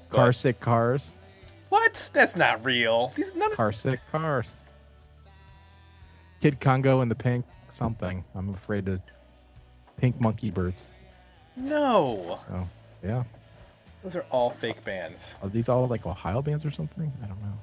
Car 0.08 0.32
Sick 0.32 0.58
Cars, 0.58 1.12
What? 1.68 2.10
That's 2.12 2.34
not 2.34 2.64
real. 2.64 3.12
These 3.14 3.34
none. 3.36 3.52
Of, 3.52 3.56
Car 3.56 3.70
sick 3.72 4.00
cars. 4.10 4.56
Kid 6.40 6.60
Congo 6.60 7.00
and 7.00 7.10
the 7.10 7.14
pink 7.14 7.44
something. 7.70 8.24
I'm 8.34 8.54
afraid 8.54 8.86
to. 8.86 9.02
Pink 9.96 10.18
monkey 10.18 10.50
birds. 10.50 10.94
no, 11.56 12.38
So 12.48 12.66
yeah, 13.04 13.24
those 14.02 14.16
are 14.16 14.24
all 14.30 14.48
fake 14.48 14.82
bands. 14.82 15.34
are 15.42 15.50
these 15.50 15.68
all 15.68 15.86
like 15.88 16.06
Ohio 16.06 16.40
bands 16.40 16.64
or 16.64 16.70
something? 16.70 17.12
I 17.22 17.26
don't 17.26 17.38
know. 17.42 17.58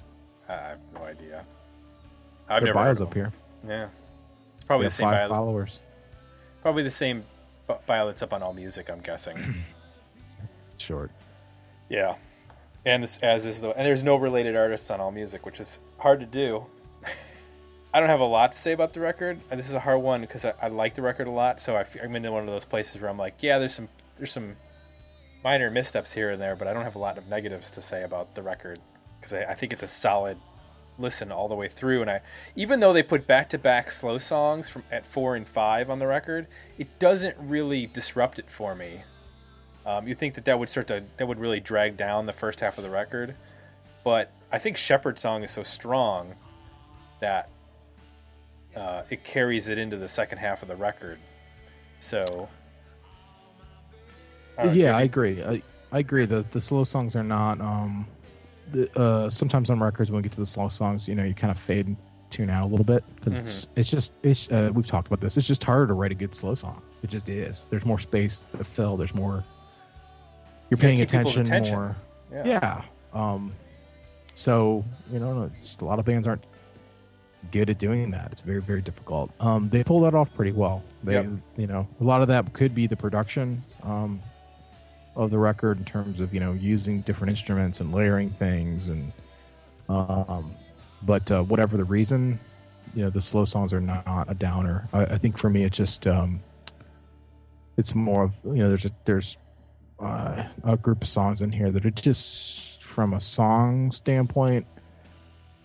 I 0.48 0.54
have 0.54 0.78
no 0.94 1.02
idea. 1.04 1.44
I've 2.48 2.62
Their 2.62 2.76
never. 2.76 2.86
bios 2.86 3.02
up 3.02 3.12
here. 3.16 3.34
Yeah, 3.68 3.88
it's 4.56 4.66
probably 4.66 4.86
the 4.86 4.92
same 4.92 5.08
five 5.08 5.30
bio. 5.30 5.30
followers. 5.30 5.82
Probably 6.62 6.84
the 6.84 6.92
same 6.92 7.24
bi- 7.66 7.80
bio 7.88 8.06
that's 8.06 8.22
up 8.22 8.34
on 8.34 8.44
All 8.44 8.54
Music. 8.54 8.88
I'm 8.92 9.00
guessing. 9.02 9.64
Short. 10.78 11.10
yeah, 11.90 12.18
and 12.86 13.02
this 13.02 13.18
as 13.24 13.48
is 13.48 13.62
the 13.62 13.70
and 13.72 13.84
there's 13.84 14.04
no 14.04 14.16
related 14.16 14.56
artists 14.56 14.92
on 14.92 15.02
All 15.02 15.12
Music, 15.12 15.44
which 15.44 15.60
is 15.60 15.80
hard 15.98 16.20
to 16.20 16.28
do. 16.28 16.68
I 17.98 18.00
don't 18.00 18.10
have 18.10 18.20
a 18.20 18.26
lot 18.26 18.52
to 18.52 18.58
say 18.60 18.74
about 18.74 18.94
the 18.94 19.00
record. 19.00 19.40
Uh, 19.52 19.56
This 19.56 19.70
is 19.70 19.74
a 19.74 19.80
hard 19.80 20.04
one 20.04 20.22
because 20.22 20.46
I, 20.46 20.54
I 20.62 20.68
like 20.68 20.94
the 20.94 21.02
record 21.02 21.26
a 21.26 21.32
lot. 21.32 21.60
So 21.60 21.76
I 21.76 21.84
I'm 22.04 22.16
in 22.16 22.32
one 22.32 22.44
of 22.44 22.48
those 22.48 22.64
places 22.64 23.02
where 23.02 23.10
I'm 23.10 23.18
like, 23.18 23.42
yeah, 23.42 23.58
there's 23.58 23.74
some 23.74 23.90
there's 24.18 24.32
some 24.32 24.56
minor 25.44 25.72
missteps 25.72 26.14
here 26.14 26.30
and 26.30 26.40
there, 26.40 26.56
but 26.56 26.68
I 26.68 26.74
don't 26.74 26.84
have 26.84 26.94
a 26.94 27.00
lot 27.00 27.18
of 27.18 27.28
negatives 27.28 27.72
to 27.72 27.82
say 27.82 28.04
about 28.04 28.36
the 28.36 28.44
record 28.44 28.78
because 29.20 29.34
I, 29.34 29.46
I 29.46 29.56
think 29.56 29.74
it's 29.74 29.82
a 29.82 29.88
solid 29.88 30.38
listen 31.00 31.32
all 31.32 31.48
the 31.48 31.56
way 31.56 31.68
through. 31.68 32.02
And 32.02 32.12
I 32.12 32.22
even 32.56 32.82
though 32.82 32.94
they 32.94 33.02
put 33.02 33.26
back 33.26 33.50
to 33.50 33.58
back 33.58 33.90
slow 33.90 34.20
songs 34.20 34.70
from 34.70 34.84
at 34.92 35.04
four 35.04 35.36
and 35.36 35.50
five 35.50 35.90
on 35.90 35.98
the 35.98 36.06
record, 36.06 36.46
it 36.78 37.00
doesn't 37.00 37.36
really 37.40 37.88
disrupt 37.88 38.38
it 38.38 38.48
for 38.48 38.76
me. 38.76 39.06
Um, 39.88 40.08
you 40.08 40.14
think 40.14 40.36
that 40.36 40.46
that 40.46 40.60
would 40.60 40.70
start 40.70 40.86
to 40.90 41.06
that 41.18 41.28
would 41.28 41.40
really 41.40 41.60
drag 41.60 41.98
down 41.98 42.28
the 42.28 42.32
first 42.32 42.60
half 42.60 42.78
of 42.78 42.84
the 42.84 42.92
record, 42.92 43.34
but 44.04 44.32
I 44.52 44.60
think 44.60 44.78
Shepherd's 44.78 45.22
song 45.22 45.42
is 45.42 45.50
so 45.50 45.64
strong 45.64 46.36
that 47.22 47.50
uh, 48.78 49.04
it 49.10 49.24
carries 49.24 49.68
it 49.68 49.78
into 49.78 49.98
the 49.98 50.08
second 50.08 50.38
half 50.38 50.62
of 50.62 50.68
the 50.68 50.76
record. 50.76 51.18
So, 52.00 52.48
I 54.58 54.72
yeah, 54.72 54.96
I 54.96 55.04
agree. 55.04 55.44
I, 55.44 55.62
I 55.92 56.00
agree. 56.00 56.26
The 56.26 56.46
the 56.52 56.62
slow 56.62 56.84
songs 56.84 57.16
are 57.16 57.24
not. 57.24 57.60
Um, 57.62 58.08
the, 58.72 59.00
uh, 59.00 59.30
sometimes 59.30 59.70
on 59.70 59.80
records 59.80 60.12
when 60.12 60.18
we 60.18 60.24
get 60.24 60.34
to 60.34 60.40
the 60.40 60.46
slow 60.46 60.68
songs, 60.68 61.08
you 61.08 61.16
know, 61.16 61.24
you 61.24 61.34
kind 61.34 61.52
of 61.52 61.58
fade 61.58 61.88
and 61.88 61.98
tune 62.30 62.50
out 62.50 62.66
a 62.66 62.68
little 62.68 62.86
bit 62.86 63.04
because 63.16 63.38
it's 63.38 63.62
Mm-hmm. 63.62 63.80
it's 63.80 63.90
just 63.90 64.14
it's. 64.24 64.50
Uh, 64.52 64.70
we've 64.74 64.88
talked 64.88 65.08
about 65.08 65.22
this. 65.22 65.38
It's 65.38 65.48
just 65.48 65.64
harder 65.64 65.88
to 65.88 65.94
write 65.94 66.12
a 66.12 66.16
good 66.16 66.36
slow 66.36 66.54
song. 66.54 66.82
It 67.04 67.10
just 67.10 67.30
is. 67.30 67.68
There's 67.70 67.86
more 67.86 68.00
space 68.00 68.48
to 68.58 68.64
fill. 68.64 68.98
There's 68.98 69.16
more. 69.16 69.44
You're 70.70 70.78
gotta 70.78 70.88
paying 70.88 71.02
attention, 71.02 71.42
attention. 71.44 71.76
more. 71.76 71.96
Yeah. 72.32 72.46
Yeah. 72.46 72.82
Um. 73.14 73.54
So 74.36 74.84
you 75.12 75.20
know, 75.20 75.44
it's, 75.44 75.78
a 75.78 75.86
lot 75.86 75.98
of 76.00 76.06
bands 76.06 76.28
aren't 76.28 76.46
good 77.52 77.70
at 77.70 77.78
doing 77.78 78.12
that. 78.12 78.32
It's 78.32 78.42
very 78.42 78.62
very 78.62 78.82
difficult. 78.82 79.32
Um, 79.40 79.70
they 79.70 79.84
pull 79.84 80.02
that 80.02 80.14
off 80.14 80.34
pretty 80.34 80.52
well. 80.52 80.84
They, 81.04 81.14
Yep. 81.14 81.28
you 81.58 81.68
know, 81.68 81.88
a 82.00 82.04
lot 82.04 82.22
of 82.22 82.28
that 82.30 82.54
could 82.54 82.74
be 82.76 82.88
the 82.88 82.96
production. 82.98 83.64
Um, 83.84 84.22
of 85.16 85.32
the 85.32 85.40
record 85.40 85.80
in 85.80 85.86
terms 85.86 86.20
of 86.20 86.32
you 86.32 86.40
know 86.40 86.54
using 86.54 87.02
different 87.02 87.32
instruments 87.32 87.80
and 87.80 87.92
layering 87.92 88.30
things 88.30 88.90
and 88.90 89.12
um 89.90 90.54
but 91.02 91.32
uh, 91.32 91.42
whatever 91.42 91.76
the 91.76 91.84
reason 91.84 92.40
you 92.94 93.04
know 93.04 93.10
the 93.10 93.20
slow 93.20 93.44
songs 93.44 93.74
are 93.74 93.82
not 93.82 94.04
a 94.30 94.36
downer 94.36 94.88
i, 94.94 95.06
I 95.06 95.18
think 95.18 95.40
for 95.40 95.50
me 95.50 95.64
it's 95.64 95.76
just 95.76 96.06
um 96.06 96.40
it's 97.78 97.96
more 97.96 98.26
of 98.26 98.34
you 98.46 98.62
know 98.62 98.70
there's 98.70 98.86
a 98.86 98.92
there's 99.06 99.38
uh, 100.00 100.44
a 100.64 100.78
group 100.78 101.02
of 101.02 101.08
songs 101.08 101.42
in 101.42 101.52
here 101.52 101.72
that 101.72 101.84
are 101.84 101.90
just 101.90 102.84
from 102.84 103.16
a 103.16 103.20
song 103.20 103.92
standpoint 103.92 104.68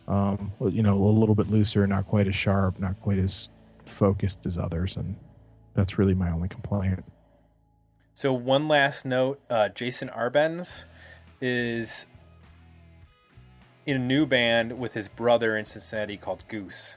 um 0.09 0.53
you 0.71 0.83
know 0.83 0.95
a 0.95 1.05
little 1.05 1.35
bit 1.35 1.51
looser 1.51 1.87
not 1.87 2.07
quite 2.07 2.27
as 2.27 2.35
sharp 2.35 2.79
not 2.79 3.01
quite 3.01 3.19
as 3.19 3.49
focused 3.85 4.47
as 4.47 4.59
others 4.59 4.97
and 4.97 5.17
that's 5.75 5.99
really 5.99 6.15
my 6.15 6.31
only 6.31 6.49
complaint 6.49 7.05
So 8.15 8.33
one 8.33 8.69
last 8.69 9.05
note: 9.07 9.41
uh, 9.49 9.71
Jason 9.71 10.09
Arbenz 10.11 10.85
is 11.41 12.05
in 13.87 13.97
a 13.97 13.99
new 13.99 14.27
band 14.27 14.79
with 14.79 14.93
his 14.95 15.09
brother 15.09 15.57
in 15.57 15.65
Cincinnati 15.65 16.17
called 16.17 16.45
Goose. 16.49 16.97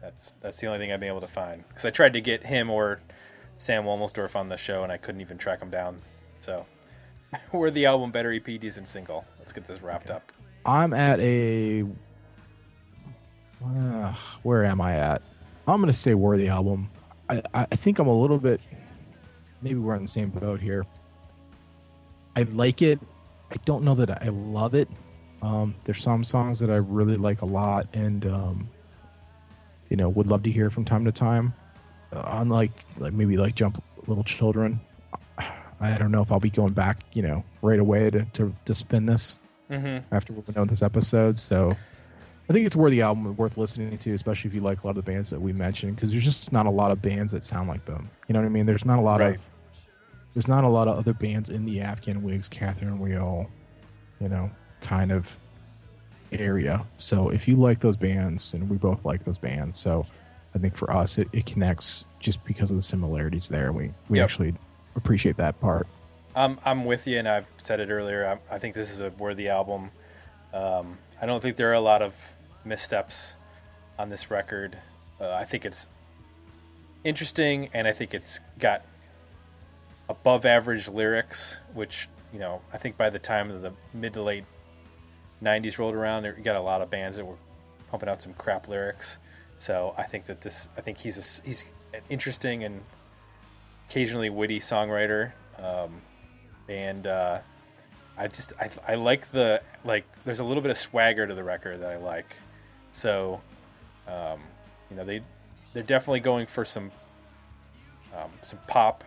That's 0.00 0.34
that's 0.40 0.58
the 0.58 0.66
only 0.68 0.78
thing 0.78 0.92
I've 0.92 1.00
been 1.00 1.08
able 1.08 1.20
to 1.20 1.28
find 1.28 1.66
because 1.68 1.84
I 1.84 1.90
tried 1.90 2.12
to 2.14 2.20
get 2.20 2.46
him 2.46 2.70
or 2.70 3.00
Sam 3.58 3.84
Womelsdorf 3.84 4.34
on 4.34 4.48
the 4.48 4.56
show 4.56 4.82
and 4.82 4.90
I 4.92 4.96
couldn't 4.96 5.20
even 5.20 5.38
track 5.38 5.60
them 5.60 5.70
down. 5.70 6.00
So 6.40 6.66
we're 7.52 7.70
the 7.70 7.86
album 7.86 8.10
better 8.10 8.32
EP 8.32 8.44
decent 8.44 8.88
single. 8.88 9.24
Let's 9.38 9.52
get 9.52 9.66
this 9.66 9.82
wrapped 9.82 10.10
up. 10.10 10.31
I'm 10.64 10.92
at 10.92 11.20
a. 11.20 11.84
Uh, 13.64 14.14
where 14.42 14.64
am 14.64 14.80
I 14.80 14.96
at? 14.96 15.22
I'm 15.66 15.80
gonna 15.80 15.92
say 15.92 16.14
worthy 16.14 16.48
album. 16.48 16.90
I, 17.28 17.42
I 17.54 17.66
I 17.72 17.76
think 17.76 17.98
I'm 17.98 18.08
a 18.08 18.20
little 18.20 18.38
bit. 18.38 18.60
Maybe 19.60 19.76
we're 19.76 19.94
on 19.94 20.02
the 20.02 20.08
same 20.08 20.30
boat 20.30 20.60
here. 20.60 20.84
I 22.34 22.42
like 22.42 22.82
it. 22.82 22.98
I 23.50 23.56
don't 23.64 23.84
know 23.84 23.94
that 23.94 24.22
I 24.22 24.28
love 24.28 24.74
it. 24.74 24.88
Um, 25.42 25.74
there's 25.84 26.02
some 26.02 26.24
songs 26.24 26.58
that 26.60 26.70
I 26.70 26.76
really 26.76 27.16
like 27.16 27.42
a 27.42 27.46
lot, 27.46 27.86
and 27.92 28.26
um, 28.26 28.68
you 29.88 29.96
know, 29.96 30.08
would 30.08 30.26
love 30.26 30.42
to 30.44 30.50
hear 30.50 30.70
from 30.70 30.84
time 30.84 31.04
to 31.04 31.12
time. 31.12 31.54
Uh, 32.12 32.22
unlike 32.40 32.72
like 32.98 33.12
maybe 33.12 33.36
like 33.36 33.54
Jump 33.54 33.82
Little 34.06 34.24
Children, 34.24 34.80
I 35.80 35.98
don't 35.98 36.10
know 36.10 36.22
if 36.22 36.30
I'll 36.32 36.40
be 36.40 36.50
going 36.50 36.72
back, 36.72 37.04
you 37.12 37.22
know, 37.22 37.44
right 37.60 37.78
away 37.78 38.10
to 38.10 38.24
to, 38.24 38.54
to 38.64 38.74
spin 38.74 39.06
this 39.06 39.38
Mm-hmm. 39.72 40.14
after 40.14 40.32
we're 40.32 40.42
done 40.42 40.62
with 40.62 40.70
this 40.70 40.82
episode. 40.82 41.38
So 41.38 41.76
I 42.48 42.52
think 42.52 42.66
it's 42.66 42.74
a 42.74 42.78
worthy 42.78 43.00
album 43.00 43.34
worth 43.36 43.56
listening 43.56 43.96
to, 43.98 44.12
especially 44.12 44.48
if 44.48 44.54
you 44.54 44.60
like 44.60 44.82
a 44.82 44.86
lot 44.86 44.96
of 44.98 45.04
the 45.04 45.10
bands 45.10 45.30
that 45.30 45.40
we 45.40 45.52
mentioned, 45.52 45.96
because 45.96 46.10
there's 46.12 46.24
just 46.24 46.52
not 46.52 46.66
a 46.66 46.70
lot 46.70 46.90
of 46.90 47.00
bands 47.00 47.32
that 47.32 47.44
sound 47.44 47.68
like 47.68 47.84
them. 47.86 48.10
You 48.28 48.34
know 48.34 48.40
what 48.40 48.46
I 48.46 48.50
mean? 48.50 48.66
There's 48.66 48.84
not 48.84 48.98
a 48.98 49.02
lot 49.02 49.20
Right. 49.20 49.36
of 49.36 49.42
there's 50.34 50.48
not 50.48 50.64
a 50.64 50.68
lot 50.68 50.88
of 50.88 50.96
other 50.98 51.12
bands 51.12 51.50
in 51.50 51.64
the 51.66 51.80
Afghan 51.82 52.22
Whigs, 52.22 52.48
Catherine 52.48 52.98
Wheel, 52.98 53.50
you 54.18 54.28
know, 54.30 54.50
kind 54.80 55.12
of 55.12 55.28
area. 56.32 56.84
So 56.98 57.28
if 57.28 57.46
you 57.46 57.56
like 57.56 57.80
those 57.80 57.96
bands, 57.96 58.54
and 58.54 58.68
we 58.70 58.76
both 58.78 59.04
like 59.04 59.24
those 59.24 59.36
bands, 59.38 59.78
so 59.78 60.06
I 60.54 60.58
think 60.58 60.74
for 60.76 60.90
us 60.90 61.18
it, 61.18 61.28
it 61.32 61.44
connects 61.46 62.06
just 62.18 62.42
because 62.44 62.70
of 62.70 62.76
the 62.76 62.82
similarities 62.82 63.48
there. 63.48 63.72
We 63.72 63.92
we 64.08 64.18
Yep. 64.18 64.24
actually 64.24 64.54
appreciate 64.96 65.36
that 65.36 65.60
part. 65.60 65.86
I'm 66.34 66.58
I'm 66.64 66.84
with 66.84 67.06
you, 67.06 67.18
and 67.18 67.28
I've 67.28 67.46
said 67.58 67.80
it 67.80 67.90
earlier. 67.90 68.40
I, 68.50 68.54
I 68.54 68.58
think 68.58 68.74
this 68.74 68.90
is 68.90 69.00
a 69.00 69.10
worthy 69.10 69.48
album. 69.48 69.90
Um, 70.52 70.98
I 71.20 71.26
don't 71.26 71.40
think 71.40 71.56
there 71.56 71.70
are 71.70 71.74
a 71.74 71.80
lot 71.80 72.02
of 72.02 72.14
missteps 72.64 73.34
on 73.98 74.08
this 74.08 74.30
record. 74.30 74.78
Uh, 75.20 75.30
I 75.30 75.44
think 75.44 75.64
it's 75.64 75.88
interesting, 77.04 77.68
and 77.74 77.86
I 77.86 77.92
think 77.92 78.14
it's 78.14 78.40
got 78.58 78.82
above 80.08 80.44
average 80.44 80.88
lyrics, 80.88 81.58
which 81.74 82.08
you 82.32 82.38
know 82.38 82.62
I 82.72 82.78
think 82.78 82.96
by 82.96 83.10
the 83.10 83.18
time 83.18 83.50
of 83.50 83.62
the 83.62 83.72
mid 83.92 84.14
to 84.14 84.22
late 84.22 84.44
'90s 85.42 85.78
rolled 85.78 85.94
around, 85.94 86.22
there 86.22 86.36
you 86.36 86.42
got 86.42 86.56
a 86.56 86.60
lot 86.60 86.80
of 86.80 86.90
bands 86.90 87.18
that 87.18 87.26
were 87.26 87.36
pumping 87.90 88.08
out 88.08 88.22
some 88.22 88.32
crap 88.34 88.68
lyrics. 88.68 89.18
So 89.58 89.94
I 89.96 90.04
think 90.04 90.24
that 90.24 90.40
this, 90.40 90.70
I 90.76 90.80
think 90.80 90.98
he's 90.98 91.18
a 91.18 91.46
he's 91.46 91.66
an 91.92 92.00
interesting 92.08 92.64
and 92.64 92.80
occasionally 93.88 94.30
witty 94.30 94.60
songwriter. 94.60 95.32
Um, 95.58 96.00
and 96.72 97.06
uh, 97.06 97.38
I 98.16 98.28
just 98.28 98.52
I, 98.58 98.70
I 98.88 98.94
like 98.94 99.30
the 99.32 99.62
like 99.84 100.04
there's 100.24 100.40
a 100.40 100.44
little 100.44 100.62
bit 100.62 100.70
of 100.70 100.78
swagger 100.78 101.26
to 101.26 101.34
the 101.34 101.44
record 101.44 101.80
that 101.82 101.90
I 101.90 101.96
like. 101.96 102.36
So 102.92 103.40
um, 104.08 104.40
you 104.90 104.96
know 104.96 105.04
they 105.04 105.22
they're 105.72 105.82
definitely 105.82 106.20
going 106.20 106.46
for 106.46 106.64
some 106.64 106.90
um, 108.16 108.30
some 108.42 108.58
pop 108.66 109.04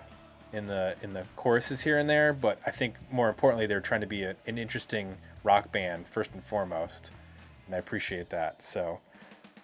in 0.53 0.68
the 0.68 0.95
in 1.01 1.13
the 1.13 1.26
choruses 1.36 1.82
here 1.82 1.97
and 1.97 2.09
there, 2.09 2.34
but 2.34 2.59
I 2.66 2.72
think 2.72 2.95
more 3.11 3.30
importantly 3.30 3.66
they're 3.66 3.82
trying 3.82 4.01
to 4.01 4.07
be 4.07 4.24
a, 4.24 4.36
an 4.45 4.57
interesting 4.57 5.18
rock 5.43 5.72
band 5.72 6.07
first 6.07 6.32
and 6.34 6.43
foremost, 6.43 7.11
and 7.66 7.76
I 7.76 7.80
appreciate 7.80 8.30
that. 8.30 8.61
So 8.61 8.99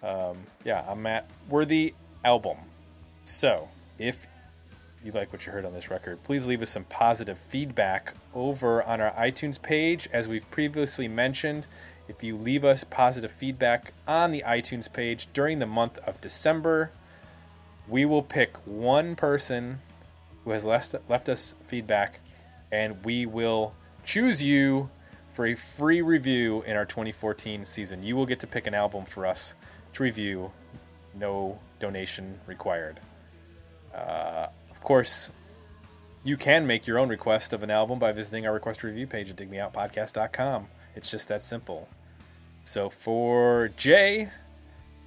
um, 0.02 0.38
yeah, 0.64 0.84
I'm 0.88 1.06
at 1.06 1.30
worthy 1.48 1.94
album. 2.24 2.58
So 3.24 3.68
if 3.98 4.26
you 5.04 5.12
like 5.12 5.32
what 5.32 5.46
you 5.46 5.52
heard 5.52 5.64
on 5.64 5.72
this 5.72 5.90
record, 5.90 6.22
please 6.22 6.46
leave 6.46 6.62
us 6.62 6.70
some 6.70 6.84
positive 6.84 7.38
feedback 7.38 8.14
over 8.34 8.82
on 8.82 9.00
our 9.00 9.12
iTunes 9.12 9.60
page. 9.60 10.08
As 10.12 10.28
we've 10.28 10.48
previously 10.50 11.08
mentioned, 11.08 11.66
if 12.08 12.22
you 12.22 12.36
leave 12.36 12.64
us 12.64 12.84
positive 12.84 13.32
feedback 13.32 13.92
on 14.06 14.30
the 14.30 14.42
iTunes 14.46 14.92
page 14.92 15.28
during 15.32 15.58
the 15.58 15.66
month 15.66 15.98
of 15.98 16.20
December, 16.20 16.90
we 17.88 18.04
will 18.04 18.22
pick 18.22 18.56
one 18.64 19.16
person 19.16 19.80
who 20.44 20.50
has 20.50 20.64
left, 20.64 20.94
left 21.08 21.28
us 21.28 21.54
feedback 21.66 22.20
and 22.70 23.04
we 23.04 23.26
will 23.26 23.74
choose 24.04 24.42
you 24.42 24.90
for 25.32 25.46
a 25.46 25.54
free 25.54 26.02
review 26.02 26.62
in 26.62 26.76
our 26.76 26.84
2014 26.84 27.64
season. 27.64 28.02
You 28.02 28.16
will 28.16 28.26
get 28.26 28.40
to 28.40 28.46
pick 28.46 28.66
an 28.66 28.74
album 28.74 29.04
for 29.04 29.26
us 29.26 29.54
to 29.94 30.02
review, 30.02 30.52
no 31.14 31.58
donation 31.80 32.40
required. 32.46 33.00
Uh, 33.94 34.46
of 34.82 34.86
course, 34.86 35.30
you 36.24 36.36
can 36.36 36.66
make 36.66 36.88
your 36.88 36.98
own 36.98 37.08
request 37.08 37.52
of 37.52 37.62
an 37.62 37.70
album 37.70 38.00
by 38.00 38.10
visiting 38.10 38.48
our 38.48 38.52
request 38.52 38.82
review 38.82 39.06
page 39.06 39.30
at 39.30 39.36
digmeoutpodcast.com. 39.36 40.66
It's 40.96 41.08
just 41.08 41.28
that 41.28 41.40
simple. 41.40 41.88
So 42.64 42.90
for 42.90 43.70
Jay, 43.76 44.30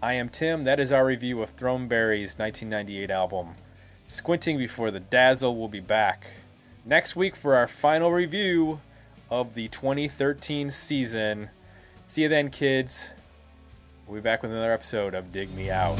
I 0.01 0.13
am 0.13 0.30
Tim. 0.30 0.63
That 0.63 0.80
is 0.80 0.93
our 0.93 1.05
review 1.05 1.41
of 1.41 1.57
Throneberry's 1.57 2.39
1998 2.39 3.11
album. 3.11 3.55
Squinting 4.07 4.57
Before 4.57 4.91
the 4.91 5.01
Dazzle 5.01 5.57
will 5.57 5.67
be 5.67 5.82
back 5.82 6.26
next 6.86 7.17
week 7.17 7.36
for 7.36 7.53
our 7.53 7.67
final 7.67 8.13
review 8.13 8.80
of 9.30 9.55
the 9.55 9.67
2013 9.67 10.69
season. 10.69 11.49
See 12.05 12.21
you 12.21 12.30
then, 12.30 12.49
kids. 12.49 13.09
We'll 14.07 14.21
be 14.21 14.23
back 14.23 14.41
with 14.41 14.51
another 14.51 14.71
episode 14.71 15.13
of 15.13 15.34
Dig 15.34 15.53
Me 15.53 15.69
Out. 15.69 15.99